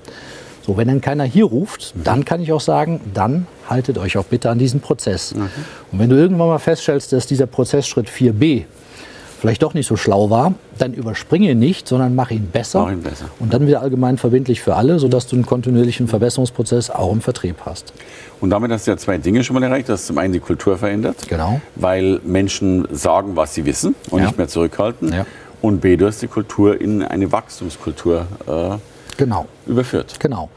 So, 0.67 0.77
wenn 0.77 0.89
dann 0.89 1.01
keiner 1.01 1.23
hier 1.23 1.45
ruft, 1.45 1.95
mhm. 1.95 2.03
dann 2.03 2.25
kann 2.25 2.41
ich 2.41 2.53
auch 2.53 2.61
sagen, 2.61 3.01
dann 3.15 3.47
haltet 3.71 3.97
euch 3.99 4.19
auch 4.19 4.25
bitte 4.25 4.51
an 4.51 4.59
diesen 4.59 4.81
Prozess. 4.81 5.33
Und 5.93 5.99
wenn 6.01 6.11
du 6.11 6.17
irgendwann 6.17 6.49
mal 6.49 6.59
feststellst, 6.59 7.13
dass 7.13 7.29
dieser 7.29 7.47
Prozessschritt 7.47 8.09
4b 8.09 8.65
vielleicht 9.39 9.63
doch 9.63 9.75
nicht 9.75 9.87
so 9.87 9.97
schlau 9.97 10.31
war, 10.31 10.55
dann 10.79 10.95
überspringe 10.95 11.51
ihn 11.51 11.59
nicht, 11.59 11.87
sondern 11.87 12.15
mach 12.15 12.31
ihn 12.31 12.49
besser. 12.49 12.81
Mach 12.81 12.93
ihn 12.93 13.03
besser. 13.03 13.27
Und 13.39 13.53
dann 13.53 13.67
wieder 13.67 13.83
allgemein 13.83 14.19
verbindlich 14.19 14.61
für 14.61 14.75
alle, 14.75 14.99
sodass 14.99 15.27
du 15.27 15.37
einen 15.37 15.47
kontinuierlichen 15.47 16.09
Verbesserungsprozess 16.09 16.91
auch 16.91 17.13
im 17.13 17.21
Vertrieb 17.21 17.57
hast. 17.65 17.93
Und 18.41 18.51
damit 18.51 18.71
hast 18.71 18.87
du 18.87 18.91
ja 18.91 18.97
zwei 18.97 19.19
Dinge 19.19 19.45
schon 19.45 19.55
mal 19.55 19.63
erreicht. 19.63 19.89
Du 19.89 19.93
hast 19.93 20.07
zum 20.07 20.19
einen 20.19 20.33
die 20.33 20.41
Kultur 20.41 20.77
verändert, 20.77 21.29
genau. 21.29 21.61
weil 21.75 22.21
Menschen 22.25 22.87
sagen, 22.91 23.37
was 23.37 23.55
sie 23.55 23.65
wissen 23.65 23.95
und 24.11 24.21
ja. 24.21 24.27
nicht 24.27 24.39
mehr 24.39 24.49
zurückhalten. 24.49 25.13
Ja. 25.13 25.27
Und 25.63 25.81
B, 25.81 25.97
du 25.97 26.07
hast 26.07 26.21
die 26.23 26.29
Kultur 26.29 26.81
in 26.81 27.03
eine 27.03 27.33
Wachstumskultur 27.33 28.27
äh, 28.47 28.77
genau. 29.17 29.47
überführt. 29.67 30.17
Genau. 30.21 30.51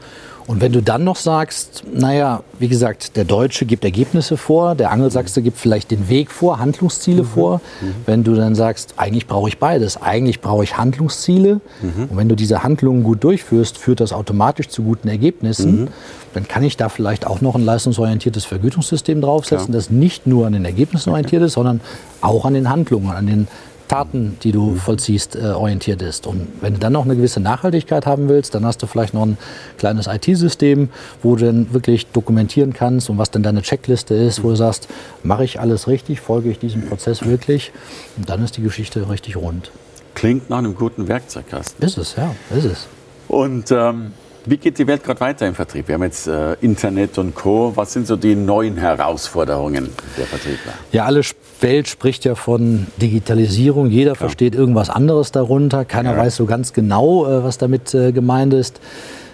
Und 0.46 0.60
wenn 0.60 0.72
du 0.72 0.82
dann 0.82 1.04
noch 1.04 1.16
sagst, 1.16 1.84
naja, 1.92 2.42
wie 2.58 2.68
gesagt, 2.68 3.16
der 3.16 3.24
Deutsche 3.24 3.66
gibt 3.66 3.84
Ergebnisse 3.84 4.36
vor, 4.36 4.74
der 4.74 4.90
Angelsachse 4.90 5.42
gibt 5.42 5.58
vielleicht 5.58 5.90
den 5.90 6.08
Weg 6.08 6.30
vor, 6.30 6.58
Handlungsziele 6.58 7.22
mhm. 7.22 7.26
vor. 7.26 7.60
Mhm. 7.80 7.94
Wenn 8.06 8.24
du 8.24 8.34
dann 8.34 8.54
sagst, 8.54 8.94
eigentlich 8.96 9.26
brauche 9.26 9.48
ich 9.48 9.58
beides, 9.58 10.00
eigentlich 10.00 10.40
brauche 10.40 10.64
ich 10.64 10.76
Handlungsziele. 10.76 11.60
Mhm. 11.82 12.08
Und 12.10 12.16
wenn 12.16 12.28
du 12.28 12.34
diese 12.34 12.62
Handlungen 12.62 13.02
gut 13.02 13.22
durchführst, 13.24 13.78
führt 13.78 14.00
das 14.00 14.12
automatisch 14.12 14.68
zu 14.68 14.82
guten 14.82 15.08
Ergebnissen. 15.08 15.82
Mhm. 15.82 15.88
Dann 16.34 16.46
kann 16.46 16.62
ich 16.62 16.76
da 16.76 16.88
vielleicht 16.88 17.26
auch 17.26 17.40
noch 17.40 17.54
ein 17.54 17.64
leistungsorientiertes 17.64 18.44
Vergütungssystem 18.44 19.20
draufsetzen, 19.20 19.68
Klar. 19.68 19.78
das 19.78 19.90
nicht 19.90 20.26
nur 20.26 20.46
an 20.46 20.52
den 20.52 20.64
Ergebnissen 20.64 21.10
orientiert 21.10 21.42
ist, 21.42 21.54
sondern 21.54 21.80
auch 22.20 22.44
an 22.44 22.54
den 22.54 22.68
Handlungen, 22.68 23.10
an 23.10 23.26
den 23.26 23.48
Taten, 23.90 24.36
die 24.44 24.52
du 24.52 24.76
vollziehst, 24.76 25.34
äh, 25.34 25.48
orientiert 25.48 26.00
ist. 26.00 26.28
Und 26.28 26.46
wenn 26.60 26.74
du 26.74 26.78
dann 26.78 26.92
noch 26.92 27.04
eine 27.04 27.16
gewisse 27.16 27.40
Nachhaltigkeit 27.40 28.06
haben 28.06 28.28
willst, 28.28 28.54
dann 28.54 28.64
hast 28.64 28.80
du 28.80 28.86
vielleicht 28.86 29.14
noch 29.14 29.26
ein 29.26 29.36
kleines 29.78 30.06
IT-System, 30.06 30.90
wo 31.24 31.34
du 31.34 31.46
dann 31.46 31.74
wirklich 31.74 32.06
dokumentieren 32.06 32.72
kannst 32.72 33.10
und 33.10 33.18
was 33.18 33.32
dann 33.32 33.42
deine 33.42 33.62
Checkliste 33.62 34.14
ist, 34.14 34.44
wo 34.44 34.50
du 34.50 34.54
sagst, 34.54 34.86
mache 35.24 35.42
ich 35.42 35.58
alles 35.58 35.88
richtig, 35.88 36.20
folge 36.20 36.50
ich 36.50 36.60
diesem 36.60 36.86
Prozess 36.86 37.24
wirklich 37.26 37.72
und 38.16 38.30
dann 38.30 38.44
ist 38.44 38.56
die 38.56 38.62
Geschichte 38.62 39.10
richtig 39.10 39.36
rund. 39.36 39.72
Klingt 40.14 40.50
nach 40.50 40.58
einem 40.58 40.76
guten 40.76 41.08
Werkzeugkasten. 41.08 41.84
Ist 41.84 41.98
es, 41.98 42.14
ja, 42.14 42.32
ist 42.56 42.66
es. 42.66 42.86
Und 43.26 43.72
ähm, 43.72 44.12
Wie 44.46 44.56
geht 44.56 44.78
die 44.78 44.86
Welt 44.86 45.04
gerade 45.04 45.20
weiter 45.20 45.46
im 45.46 45.54
Vertrieb? 45.54 45.88
Wir 45.88 45.94
haben 45.94 46.02
jetzt 46.02 46.26
äh, 46.26 46.54
Internet 46.60 47.18
und 47.18 47.34
Co. 47.34 47.72
Was 47.74 47.92
sind 47.92 48.06
so 48.06 48.16
die 48.16 48.34
neuen 48.34 48.76
Herausforderungen 48.78 49.90
der 50.16 50.26
Vertriebler? 50.26 50.72
Ja, 50.92 51.04
alle 51.04 51.22
Welt 51.60 51.88
spricht 51.88 52.24
ja 52.24 52.34
von 52.34 52.86
Digitalisierung. 52.96 53.90
Jeder 53.90 54.12
Klar. 54.12 54.28
versteht 54.28 54.54
irgendwas 54.54 54.88
anderes 54.88 55.30
darunter. 55.30 55.84
Keiner 55.84 56.12
ja. 56.12 56.18
weiß 56.18 56.36
so 56.36 56.46
ganz 56.46 56.72
genau, 56.72 57.26
äh, 57.26 57.44
was 57.44 57.58
damit 57.58 57.94
äh, 57.94 58.12
gemeint 58.12 58.54
ist. 58.54 58.80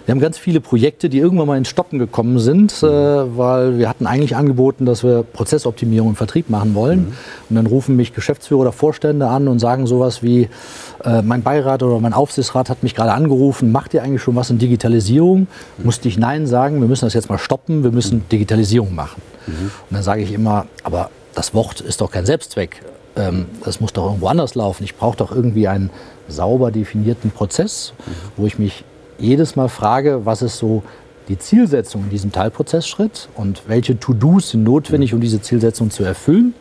Wir 0.07 0.13
haben 0.13 0.21
ganz 0.21 0.37
viele 0.37 0.61
Projekte, 0.61 1.09
die 1.09 1.17
irgendwann 1.17 1.47
mal 1.47 1.57
ins 1.57 1.67
Stoppen 1.67 1.99
gekommen 1.99 2.39
sind, 2.39 2.81
mhm. 2.81 2.87
äh, 2.87 3.37
weil 3.37 3.77
wir 3.77 3.89
hatten 3.89 4.07
eigentlich 4.07 4.37
angeboten, 4.37 4.85
dass 4.85 5.03
wir 5.03 5.23
Prozessoptimierung 5.23 6.11
im 6.11 6.15
Vertrieb 6.15 6.49
machen 6.49 6.75
wollen. 6.75 6.99
Mhm. 6.99 7.13
Und 7.49 7.55
dann 7.57 7.65
rufen 7.65 7.97
mich 7.97 8.13
Geschäftsführer 8.13 8.61
oder 8.61 8.71
Vorstände 8.71 9.27
an 9.27 9.49
und 9.49 9.59
sagen 9.59 9.85
sowas 9.85 10.23
wie, 10.23 10.47
äh, 11.03 11.21
mein 11.23 11.43
Beirat 11.43 11.83
oder 11.83 11.99
mein 11.99 12.13
Aufsichtsrat 12.13 12.69
hat 12.69 12.83
mich 12.83 12.95
gerade 12.95 13.11
angerufen, 13.11 13.73
macht 13.73 13.93
ihr 13.93 14.01
eigentlich 14.01 14.21
schon 14.21 14.37
was 14.37 14.49
in 14.49 14.59
Digitalisierung? 14.59 15.39
Mhm. 15.41 15.83
Musste 15.83 16.07
ich 16.07 16.17
Nein 16.17 16.47
sagen, 16.47 16.79
wir 16.79 16.87
müssen 16.87 17.03
das 17.03 17.13
jetzt 17.13 17.29
mal 17.29 17.37
stoppen, 17.37 17.83
wir 17.83 17.91
müssen 17.91 18.23
Digitalisierung 18.31 18.95
machen. 18.95 19.21
Mhm. 19.45 19.51
Und 19.89 19.91
dann 19.91 20.03
sage 20.03 20.21
ich 20.21 20.31
immer, 20.31 20.67
aber 20.83 21.09
das 21.35 21.53
Wort 21.53 21.81
ist 21.81 21.99
doch 21.99 22.11
kein 22.11 22.25
Selbstzweck. 22.25 22.81
Ähm, 23.17 23.47
das 23.65 23.81
muss 23.81 23.91
doch 23.91 24.05
irgendwo 24.05 24.27
anders 24.27 24.55
laufen. 24.55 24.85
Ich 24.85 24.95
brauche 24.95 25.17
doch 25.17 25.35
irgendwie 25.35 25.67
einen 25.67 25.89
sauber 26.29 26.71
definierten 26.71 27.29
Prozess, 27.29 27.91
mhm. 28.05 28.11
wo 28.37 28.45
ich 28.45 28.57
mich 28.57 28.85
jedes 29.19 29.55
Mal 29.55 29.69
frage, 29.69 30.25
was 30.25 30.41
ist 30.41 30.57
so 30.57 30.83
die 31.27 31.37
Zielsetzung 31.37 32.03
in 32.03 32.09
diesem 32.09 32.31
Teilprozessschritt 32.31 33.29
und 33.35 33.63
welche 33.67 33.99
To-Dos 33.99 34.51
sind 34.51 34.63
notwendig, 34.63 35.13
um 35.13 35.19
diese 35.19 35.41
Zielsetzung 35.41 35.91
zu 35.91 36.03
erfüllen. 36.03 36.53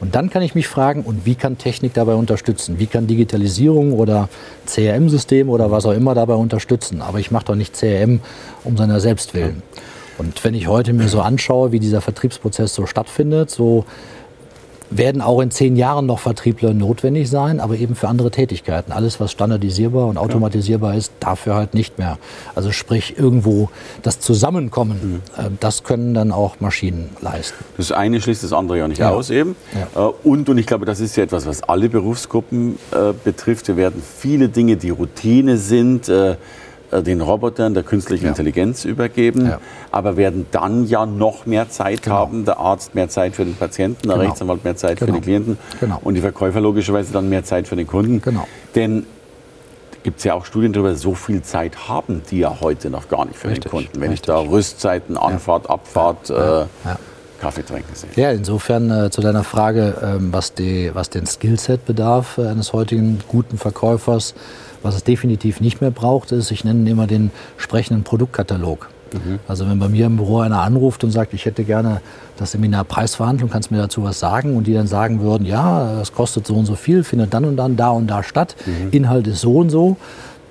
Und 0.00 0.14
dann 0.14 0.30
kann 0.30 0.42
ich 0.42 0.54
mich 0.54 0.66
fragen, 0.66 1.02
und 1.02 1.26
wie 1.26 1.34
kann 1.34 1.58
Technik 1.58 1.92
dabei 1.92 2.14
unterstützen? 2.14 2.78
Wie 2.78 2.86
kann 2.86 3.06
Digitalisierung 3.06 3.92
oder 3.92 4.30
CRM-System 4.66 5.50
oder 5.50 5.70
was 5.70 5.84
auch 5.84 5.92
immer 5.92 6.14
dabei 6.14 6.34
unterstützen? 6.34 7.02
Aber 7.02 7.18
ich 7.18 7.30
mache 7.30 7.46
doch 7.46 7.54
nicht 7.54 7.76
CRM 7.78 8.20
um 8.64 8.76
seiner 8.78 9.00
selbst 9.00 9.34
willen. 9.34 9.62
Und 10.16 10.42
wenn 10.42 10.54
ich 10.54 10.68
heute 10.68 10.92
mir 10.92 11.08
so 11.08 11.20
anschaue, 11.20 11.72
wie 11.72 11.80
dieser 11.80 12.00
Vertriebsprozess 12.00 12.74
so 12.74 12.86
stattfindet, 12.86 13.50
so 13.50 13.84
werden 14.90 15.22
auch 15.22 15.40
in 15.40 15.50
zehn 15.50 15.76
Jahren 15.76 16.06
noch 16.06 16.18
Vertriebler 16.18 16.74
notwendig 16.74 17.30
sein, 17.30 17.60
aber 17.60 17.76
eben 17.76 17.94
für 17.94 18.08
andere 18.08 18.30
Tätigkeiten. 18.30 18.92
Alles, 18.92 19.20
was 19.20 19.30
standardisierbar 19.32 20.06
und 20.06 20.18
automatisierbar 20.18 20.96
ist, 20.96 21.12
dafür 21.20 21.54
halt 21.54 21.74
nicht 21.74 21.98
mehr. 21.98 22.18
Also 22.54 22.72
sprich 22.72 23.16
irgendwo 23.16 23.70
das 24.02 24.20
Zusammenkommen, 24.20 25.22
mhm. 25.36 25.42
äh, 25.42 25.48
das 25.60 25.84
können 25.84 26.14
dann 26.14 26.32
auch 26.32 26.60
Maschinen 26.60 27.10
leisten. 27.20 27.64
Das 27.76 27.92
eine 27.92 28.20
schließt 28.20 28.42
das 28.42 28.52
andere 28.52 28.78
ja 28.78 28.88
nicht 28.88 28.98
ja. 28.98 29.10
aus 29.10 29.30
eben. 29.30 29.56
Ja. 29.94 30.08
Äh, 30.08 30.12
und, 30.24 30.48
und 30.48 30.58
ich 30.58 30.66
glaube, 30.66 30.84
das 30.84 31.00
ist 31.00 31.16
ja 31.16 31.22
etwas, 31.22 31.46
was 31.46 31.62
alle 31.62 31.88
Berufsgruppen 31.88 32.78
äh, 32.90 33.12
betrifft. 33.24 33.68
Wir 33.68 33.76
werden 33.76 34.02
viele 34.18 34.48
Dinge, 34.48 34.76
die 34.76 34.90
Routine 34.90 35.56
sind, 35.56 36.08
äh, 36.08 36.36
den 36.92 37.20
Robotern 37.20 37.74
der 37.74 37.82
künstlichen 37.82 38.24
ja. 38.24 38.30
Intelligenz 38.30 38.84
übergeben, 38.84 39.46
ja. 39.46 39.60
aber 39.90 40.16
werden 40.16 40.46
dann 40.50 40.86
ja 40.86 41.06
noch 41.06 41.46
mehr 41.46 41.68
Zeit 41.70 42.02
genau. 42.02 42.16
haben, 42.16 42.44
der 42.44 42.58
Arzt 42.58 42.94
mehr 42.94 43.08
Zeit 43.08 43.36
für 43.36 43.44
den 43.44 43.54
Patienten, 43.54 44.08
der 44.08 44.16
genau. 44.16 44.28
Rechtsanwalt 44.28 44.64
mehr 44.64 44.76
Zeit 44.76 44.98
genau. 44.98 45.12
für 45.12 45.20
die 45.20 45.24
Klienten 45.24 45.58
genau. 45.78 46.00
und 46.02 46.14
die 46.14 46.20
Verkäufer 46.20 46.60
logischerweise 46.60 47.12
dann 47.12 47.28
mehr 47.28 47.44
Zeit 47.44 47.68
für 47.68 47.76
den 47.76 47.86
Kunden. 47.86 48.20
Genau. 48.20 48.46
Denn 48.74 49.06
gibt 50.02 50.18
es 50.18 50.24
ja 50.24 50.34
auch 50.34 50.44
Studien 50.44 50.72
darüber, 50.72 50.94
so 50.94 51.14
viel 51.14 51.42
Zeit 51.42 51.88
haben 51.88 52.22
die 52.30 52.38
ja 52.38 52.60
heute 52.60 52.90
noch 52.90 53.08
gar 53.08 53.26
nicht 53.26 53.38
für 53.38 53.48
Richtig. 53.48 53.64
den 53.64 53.70
Kunden. 53.70 54.00
Wenn 54.00 54.10
Richtig. 54.10 54.28
ich 54.28 54.34
da 54.34 54.40
Rüstzeiten, 54.40 55.16
Anfahrt. 55.16 55.68
Abfahrt, 55.68 56.30
äh, 56.30 56.64
Kaffee 57.40 57.64
trinken 57.64 57.94
sehe. 57.94 58.10
Ja, 58.16 58.30
insofern 58.30 58.90
äh, 58.90 59.10
zu 59.10 59.20
deiner 59.20 59.44
Frage, 59.44 59.94
ähm, 60.02 60.32
was, 60.32 60.54
die, 60.54 60.90
was 60.94 61.10
den 61.10 61.26
Skillset 61.26 61.84
bedarf 61.86 62.38
äh, 62.38 62.46
eines 62.46 62.72
heutigen 62.72 63.18
guten 63.28 63.58
Verkäufers, 63.58 64.34
was 64.82 64.94
es 64.94 65.04
definitiv 65.04 65.60
nicht 65.60 65.80
mehr 65.80 65.90
braucht, 65.90 66.32
ist, 66.32 66.50
ich 66.50 66.64
nenne 66.64 66.88
immer 66.88 67.06
den 67.06 67.30
sprechenden 67.56 68.04
Produktkatalog. 68.04 68.88
Mhm. 69.12 69.40
Also 69.48 69.68
wenn 69.68 69.78
bei 69.78 69.88
mir 69.88 70.06
im 70.06 70.16
Büro 70.16 70.40
einer 70.40 70.60
anruft 70.60 71.02
und 71.02 71.10
sagt, 71.10 71.34
ich 71.34 71.44
hätte 71.46 71.64
gerne 71.64 72.00
das 72.36 72.52
Seminar 72.52 72.84
Preisverhandlung, 72.84 73.50
kannst 73.50 73.70
du 73.70 73.74
mir 73.74 73.80
dazu 73.80 74.04
was 74.04 74.20
sagen? 74.20 74.56
Und 74.56 74.66
die 74.66 74.74
dann 74.74 74.86
sagen 74.86 75.20
würden, 75.20 75.46
ja, 75.46 75.96
das 75.98 76.12
kostet 76.12 76.46
so 76.46 76.54
und 76.54 76.66
so 76.66 76.76
viel, 76.76 77.04
findet 77.04 77.34
dann 77.34 77.44
und 77.44 77.56
dann 77.56 77.76
da 77.76 77.90
und 77.90 78.06
da 78.06 78.22
statt, 78.22 78.54
mhm. 78.66 78.88
Inhalt 78.92 79.26
ist 79.26 79.40
so 79.40 79.56
und 79.56 79.70
so, 79.70 79.96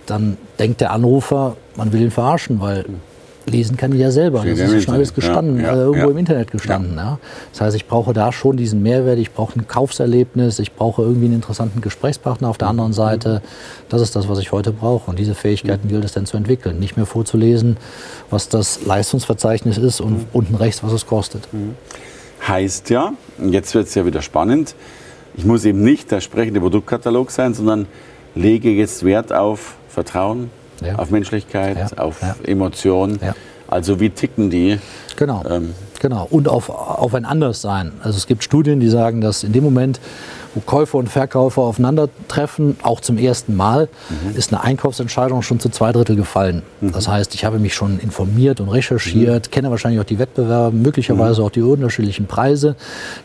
dann 0.05 0.37
denkt 0.57 0.81
der 0.81 0.91
Anrufer, 0.91 1.55
man 1.75 1.93
will 1.93 2.01
ihn 2.01 2.11
verarschen, 2.11 2.59
weil 2.59 2.83
mhm 2.87 3.08
lesen 3.45 3.77
kann 3.77 3.91
ich 3.93 3.99
ja 3.99 4.11
selber. 4.11 4.43
Das 4.45 4.59
ist 4.59 4.73
ja 4.73 4.81
schon 4.81 4.93
alles 4.93 5.13
gestanden, 5.13 5.59
ja, 5.59 5.67
ja, 5.67 5.73
äh, 5.73 5.77
irgendwo 5.77 6.07
ja. 6.07 6.11
im 6.11 6.17
Internet 6.17 6.51
gestanden. 6.51 6.95
Ja. 6.97 7.19
Das 7.51 7.61
heißt, 7.61 7.75
ich 7.75 7.87
brauche 7.87 8.13
da 8.13 8.31
schon 8.31 8.57
diesen 8.57 8.83
Mehrwert, 8.83 9.17
ich 9.17 9.31
brauche 9.31 9.59
ein 9.59 9.67
Kaufserlebnis, 9.67 10.59
ich 10.59 10.73
brauche 10.73 11.01
irgendwie 11.01 11.25
einen 11.25 11.35
interessanten 11.35 11.81
Gesprächspartner 11.81 12.49
auf 12.49 12.57
der 12.57 12.67
mhm. 12.67 12.71
anderen 12.71 12.93
Seite. 12.93 13.41
Das 13.89 14.01
ist 14.01 14.15
das, 14.15 14.29
was 14.29 14.39
ich 14.39 14.51
heute 14.51 14.71
brauche. 14.71 15.09
Und 15.09 15.19
diese 15.19 15.35
Fähigkeiten 15.35 15.87
mhm. 15.87 15.91
gilt 15.91 16.05
es 16.05 16.13
dann 16.13 16.25
zu 16.25 16.37
entwickeln. 16.37 16.79
Nicht 16.79 16.97
mehr 16.97 17.05
vorzulesen, 17.05 17.77
was 18.29 18.49
das 18.49 18.85
Leistungsverzeichnis 18.85 19.77
ist 19.77 20.01
und 20.01 20.11
mhm. 20.11 20.25
unten 20.33 20.55
rechts, 20.55 20.83
was 20.83 20.93
es 20.93 21.05
kostet. 21.05 21.47
Heißt 22.47 22.89
ja, 22.89 23.13
jetzt 23.39 23.73
wird 23.75 23.87
es 23.87 23.95
ja 23.95 24.05
wieder 24.05 24.21
spannend, 24.21 24.75
ich 25.35 25.45
muss 25.45 25.63
eben 25.63 25.83
nicht 25.83 26.11
der 26.11 26.21
sprechende 26.21 26.59
Produktkatalog 26.59 27.31
sein, 27.31 27.53
sondern 27.53 27.87
lege 28.35 28.71
jetzt 28.71 29.05
Wert 29.05 29.31
auf 29.31 29.75
Vertrauen, 29.87 30.51
ja. 30.81 30.95
auf 30.95 31.09
Menschlichkeit, 31.11 31.77
ja. 31.77 31.97
auf. 31.97 32.21
Emotionen. 32.43 33.19
Also 33.67 33.99
wie 33.99 34.09
ticken 34.09 34.49
die? 34.49 34.79
Genau. 35.15 35.43
Ähm, 35.47 35.75
genau. 35.99 36.27
Und 36.29 36.47
auf, 36.47 36.69
auf 36.69 37.13
ein 37.13 37.25
Anderssein. 37.25 37.91
Also 38.01 38.17
es 38.17 38.25
gibt 38.25 38.43
Studien, 38.43 38.79
die 38.79 38.89
sagen, 38.89 39.21
dass 39.21 39.43
in 39.43 39.53
dem 39.53 39.63
Moment, 39.63 39.99
wo 40.55 40.61
Käufer 40.61 40.97
und 40.97 41.09
Verkäufer 41.09 41.61
aufeinandertreffen, 41.61 42.77
auch 42.81 43.01
zum 43.01 43.17
ersten 43.17 43.55
Mal, 43.55 43.87
mhm. 44.09 44.35
ist 44.35 44.51
eine 44.51 44.63
Einkaufsentscheidung 44.63 45.41
schon 45.41 45.59
zu 45.59 45.69
zwei 45.69 45.91
Drittel 45.91 46.15
gefallen. 46.15 46.63
Mhm. 46.81 46.91
Das 46.91 47.07
heißt, 47.07 47.35
ich 47.35 47.45
habe 47.45 47.59
mich 47.59 47.73
schon 47.73 47.99
informiert 47.99 48.59
und 48.59 48.69
recherchiert, 48.69 49.47
mhm. 49.47 49.51
kenne 49.51 49.71
wahrscheinlich 49.71 50.01
auch 50.01 50.05
die 50.05 50.17
Wettbewerber, 50.17 50.71
möglicherweise 50.71 51.41
mhm. 51.41 51.47
auch 51.47 51.51
die 51.51 51.61
unterschiedlichen 51.61 52.25
Preise. 52.25 52.75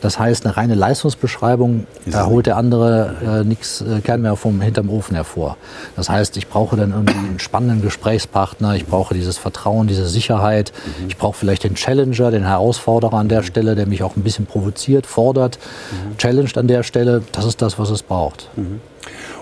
Das 0.01 0.19
heißt, 0.19 0.45
eine 0.45 0.57
reine 0.57 0.75
Leistungsbeschreibung, 0.75 1.87
ist 2.05 2.15
da 2.15 2.27
holt 2.27 2.47
der 2.47 2.57
andere 2.57 3.15
äh, 3.43 3.45
nichts, 3.45 3.81
äh, 3.81 4.01
keinen 4.01 4.23
mehr 4.23 4.37
vom 4.37 4.61
hinterm 4.61 4.91
Ofen 4.91 5.15
hervor. 5.15 5.57
Das 5.97 6.11
heißt, 6.11 6.37
ich 6.37 6.49
brauche 6.49 6.77
dann 6.77 6.91
irgendwie 6.91 7.15
einen 7.15 7.39
spannenden 7.39 7.81
Gesprächspartner, 7.83 8.75
ich 8.75 8.87
brauche 8.87 9.15
dieses 9.15 9.39
Vertrauen, 9.39 9.87
diese 9.87 10.07
Sicherheit, 10.07 10.73
mhm. 11.01 11.09
ich 11.09 11.17
brauche 11.17 11.37
vielleicht 11.37 11.65
den 11.65 11.75
Challenger, 11.75 12.31
den 12.31 12.47
Herausforderer 12.47 13.15
an 13.15 13.29
der 13.29 13.41
mhm. 13.41 13.47
Stelle, 13.47 13.75
der 13.75 13.87
mich 13.87 14.03
auch 14.03 14.17
ein 14.17 14.23
bisschen 14.23 14.47
provoziert, 14.47 15.07
fordert, 15.07 15.59
challenged 16.19 16.59
an 16.59 16.69
der 16.69 16.83
Stelle 16.83 17.14
das 17.33 17.45
ist 17.45 17.63
das, 17.63 17.79
was 17.79 17.91
es 17.91 18.03
braucht. 18.03 18.49
Mhm. 18.57 18.81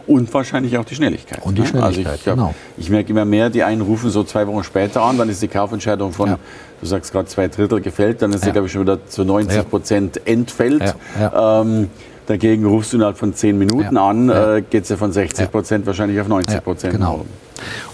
Und 0.06 0.32
wahrscheinlich 0.34 0.76
auch 0.78 0.84
die 0.84 0.96
Schnelligkeit. 0.96 1.40
Und 1.42 1.56
die 1.56 1.66
Schnelligkeit, 1.66 2.06
also 2.06 2.14
ich, 2.14 2.22
glaub, 2.24 2.36
genau. 2.36 2.54
Ich 2.76 2.90
merke 2.90 3.10
immer 3.10 3.24
mehr, 3.24 3.50
die 3.50 3.62
einen 3.62 3.82
rufen 3.82 4.10
so 4.10 4.24
zwei 4.24 4.46
Wochen 4.46 4.64
später 4.64 5.02
an, 5.02 5.18
dann 5.18 5.28
ist 5.28 5.40
die 5.42 5.48
Kaufentscheidung 5.48 6.12
von, 6.12 6.30
ja. 6.30 6.38
du 6.80 6.86
sagst 6.86 7.12
gerade 7.12 7.28
zwei 7.28 7.46
Drittel 7.48 7.80
gefällt, 7.80 8.22
dann 8.22 8.32
ist 8.32 8.40
ja. 8.40 8.46
sie, 8.46 8.52
glaube 8.52 8.66
ich, 8.66 8.72
schon 8.72 8.82
wieder 8.82 9.06
zu 9.06 9.24
90 9.24 9.70
Prozent 9.70 10.16
ja. 10.16 10.32
entfällt. 10.32 10.94
Ähm, 11.18 11.88
dagegen 12.26 12.66
rufst 12.66 12.92
du 12.92 12.96
innerhalb 12.96 13.16
von 13.16 13.34
zehn 13.34 13.56
Minuten 13.56 13.96
an, 13.96 14.28
äh, 14.28 14.62
geht 14.68 14.84
es 14.84 14.88
ja 14.88 14.96
von 14.96 15.12
60 15.12 15.50
Prozent 15.50 15.86
wahrscheinlich 15.86 16.20
auf 16.20 16.28
90 16.28 16.64
Prozent. 16.64 16.92
genau. 16.94 17.24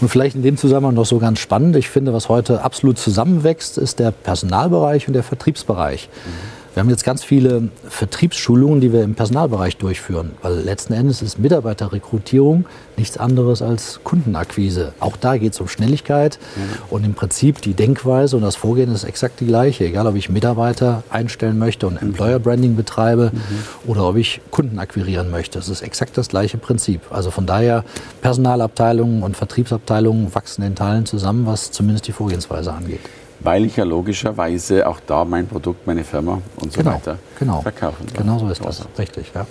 Und 0.01 0.09
vielleicht 0.09 0.35
in 0.35 0.41
dem 0.41 0.57
Zusammenhang 0.57 0.95
noch 0.95 1.05
so 1.05 1.19
ganz 1.19 1.39
spannend, 1.39 1.75
ich 1.75 1.89
finde, 1.89 2.11
was 2.11 2.27
heute 2.27 2.63
absolut 2.63 2.97
zusammenwächst, 2.97 3.77
ist 3.77 3.99
der 3.99 4.09
Personalbereich 4.09 5.07
und 5.07 5.13
der 5.13 5.21
Vertriebsbereich. 5.21 6.09
Mhm. 6.25 6.58
Wir 6.73 6.81
haben 6.81 6.89
jetzt 6.89 7.03
ganz 7.03 7.23
viele 7.23 7.69
Vertriebsschulungen, 7.87 8.79
die 8.79 8.93
wir 8.93 9.03
im 9.03 9.15
Personalbereich 9.15 9.77
durchführen, 9.77 10.31
weil 10.41 10.53
letzten 10.53 10.93
Endes 10.93 11.21
ist 11.21 11.39
Mitarbeiterrekrutierung 11.39 12.65
nichts 12.95 13.17
anderes 13.17 13.61
als 13.61 14.01
Kundenakquise. 14.03 14.93
Auch 14.99 15.17
da 15.17 15.37
geht 15.37 15.53
es 15.53 15.59
um 15.59 15.67
Schnelligkeit 15.67 16.37
mhm. 16.55 16.61
und 16.89 17.05
im 17.05 17.13
Prinzip 17.15 17.61
die 17.61 17.73
Denkweise 17.73 18.35
und 18.35 18.43
das 18.43 18.55
Vorgehen 18.55 18.93
ist 18.93 19.03
exakt 19.03 19.39
die 19.39 19.47
gleiche. 19.47 19.85
Egal, 19.85 20.05
ob 20.05 20.15
ich 20.15 20.29
Mitarbeiter 20.29 21.03
einstellen 21.09 21.57
möchte 21.57 21.87
und 21.87 21.97
Employer 21.97 22.39
Branding 22.39 22.75
betreibe 22.75 23.31
mhm. 23.33 23.89
oder 23.89 24.07
ob 24.07 24.17
ich 24.17 24.41
Kunden 24.51 24.77
akquirieren 24.79 25.31
möchte. 25.31 25.57
Es 25.59 25.69
ist 25.69 25.81
exakt 25.81 26.17
das 26.17 26.27
gleiche 26.27 26.57
Prinzip. 26.57 27.01
Also 27.09 27.31
von 27.31 27.45
daher 27.45 27.83
Personalabteilungen 28.21 29.23
und 29.23 29.35
Vertriebsabteilungen 29.35 30.33
wachsen 30.35 30.61
in 30.63 30.75
Teilen 30.75 31.05
zusammen, 31.05 31.45
was 31.45 31.71
zumindest 31.71 32.07
die 32.07 32.11
Vorgehensweise 32.11 32.73
angeht 32.73 33.01
weil 33.39 33.65
ich 33.65 33.77
ja 33.77 33.83
logischerweise 33.83 34.87
auch 34.87 34.99
da 35.05 35.25
mein 35.25 35.47
Produkt, 35.47 35.87
meine 35.87 36.03
Firma 36.03 36.41
und 36.57 36.73
so 36.73 36.79
genau, 36.79 36.95
weiter 36.95 37.17
genau. 37.37 37.61
verkaufen 37.61 38.05
kann. 38.07 38.25
Genau 38.25 38.39
so 38.39 38.49
ist 38.49 38.63
das, 38.63 38.87
richtig. 38.97 39.31
Ja. 39.33 39.45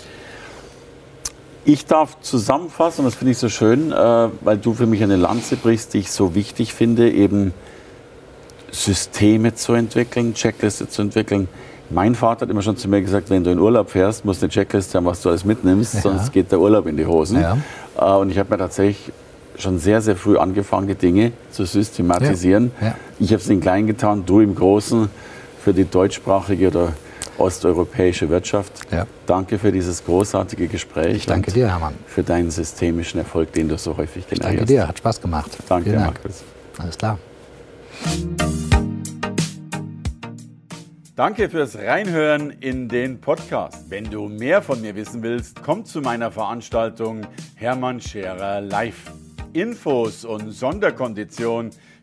Ich 1.65 1.87
darf 1.87 2.21
zusammenfassen, 2.21 3.01
und 3.01 3.07
das 3.07 3.15
finde 3.15 3.33
ich 3.33 3.39
so 3.39 3.49
schön, 3.49 3.93
äh, 3.93 3.95
weil 4.41 4.59
du 4.59 4.75
für 4.75 4.87
mich 4.87 5.03
eine 5.03 5.17
Lanze 5.17 5.57
brichst, 5.57 5.95
die 5.95 5.99
ich 5.99 6.11
so 6.11 6.35
wichtig 6.35 6.73
finde, 6.73 7.11
eben 7.11 7.53
Systeme 8.71 9.55
zu 9.55 9.73
entwickeln, 9.73 10.35
Checkliste 10.35 10.89
zu 10.89 11.03
entwickeln. 11.03 11.49
Mein 11.91 12.15
Vater 12.15 12.43
hat 12.43 12.51
immer 12.51 12.61
schon 12.61 12.77
zu 12.77 12.89
mir 12.89 13.01
gesagt, 13.01 13.31
wenn 13.31 13.45
du 13.45 13.51
in 13.51 13.59
Urlaub 13.59 13.91
fährst, 13.91 14.25
musst 14.25 14.43
du 14.43 14.47
eine 14.47 14.53
Checkliste 14.53 14.99
haben, 14.99 15.07
was 15.07 15.23
du 15.23 15.31
alles 15.31 15.45
mitnimmst, 15.45 15.95
ja. 15.95 16.01
sonst 16.03 16.33
geht 16.33 16.53
der 16.53 16.61
Urlaub 16.61 16.87
in 16.87 16.97
die 16.97 17.07
Hosen. 17.07 17.41
Ja. 17.41 17.57
Äh, 17.99 18.19
und 18.19 18.31
ich 18.31 18.39
habe 18.39 18.51
mir 18.51 18.59
tatsächlich 18.59 19.11
schon 19.57 19.79
sehr, 19.79 20.01
sehr 20.01 20.17
früh 20.17 20.37
angefangen, 20.37 20.87
die 20.87 20.95
Dinge 20.95 21.33
zu 21.51 21.65
systematisieren. 21.65 22.71
Ja, 22.81 22.89
ja. 22.89 22.95
Ich 23.21 23.33
habe 23.33 23.43
es 23.43 23.49
in 23.49 23.61
klein 23.61 23.87
getan, 23.87 24.25
du 24.25 24.41
im 24.41 24.55
Großen 24.55 25.09
für 25.63 25.75
die 25.75 25.85
deutschsprachige 25.85 26.69
oder 26.69 26.93
osteuropäische 27.37 28.29
Wirtschaft. 28.29 28.73
Ja. 28.93 29.07
Danke 29.27 29.59
für 29.59 29.73
dieses 29.73 30.05
großartige 30.05 30.69
Gespräch. 30.69 31.17
Ich 31.17 31.27
danke 31.27 31.51
dir, 31.51 31.69
Hermann. 31.69 31.95
Für 32.07 32.23
deinen 32.23 32.51
systemischen 32.51 33.19
Erfolg, 33.19 33.53
den 33.53 33.69
du 33.69 33.77
so 33.77 33.97
häufig 33.97 34.29
generierst. 34.29 34.61
Danke 34.61 34.65
dir, 34.67 34.87
hat 34.87 34.99
Spaß 34.99 35.21
gemacht. 35.21 35.51
Danke, 35.69 35.91
Markus. 35.95 36.45
Alles 36.79 36.97
klar. 36.97 37.19
Danke 41.17 41.51
fürs 41.51 41.77
Reinhören 41.77 42.51
in 42.61 42.89
den 42.89 43.21
Podcast. 43.21 43.91
Wenn 43.91 44.05
du 44.05 44.29
mehr 44.29 44.63
von 44.63 44.81
mir 44.81 44.95
wissen 44.95 45.25
willst, 45.25 45.61
komm 45.65 45.85
zu 45.85 46.01
meiner 46.01 46.31
Veranstaltung 46.31 47.23
Hermann 47.57 48.01
Scherer 48.01 48.61
Live. 48.61 49.11
Infos 49.53 50.25
und 50.25 50.53
Sonderkonditionen 50.53 51.73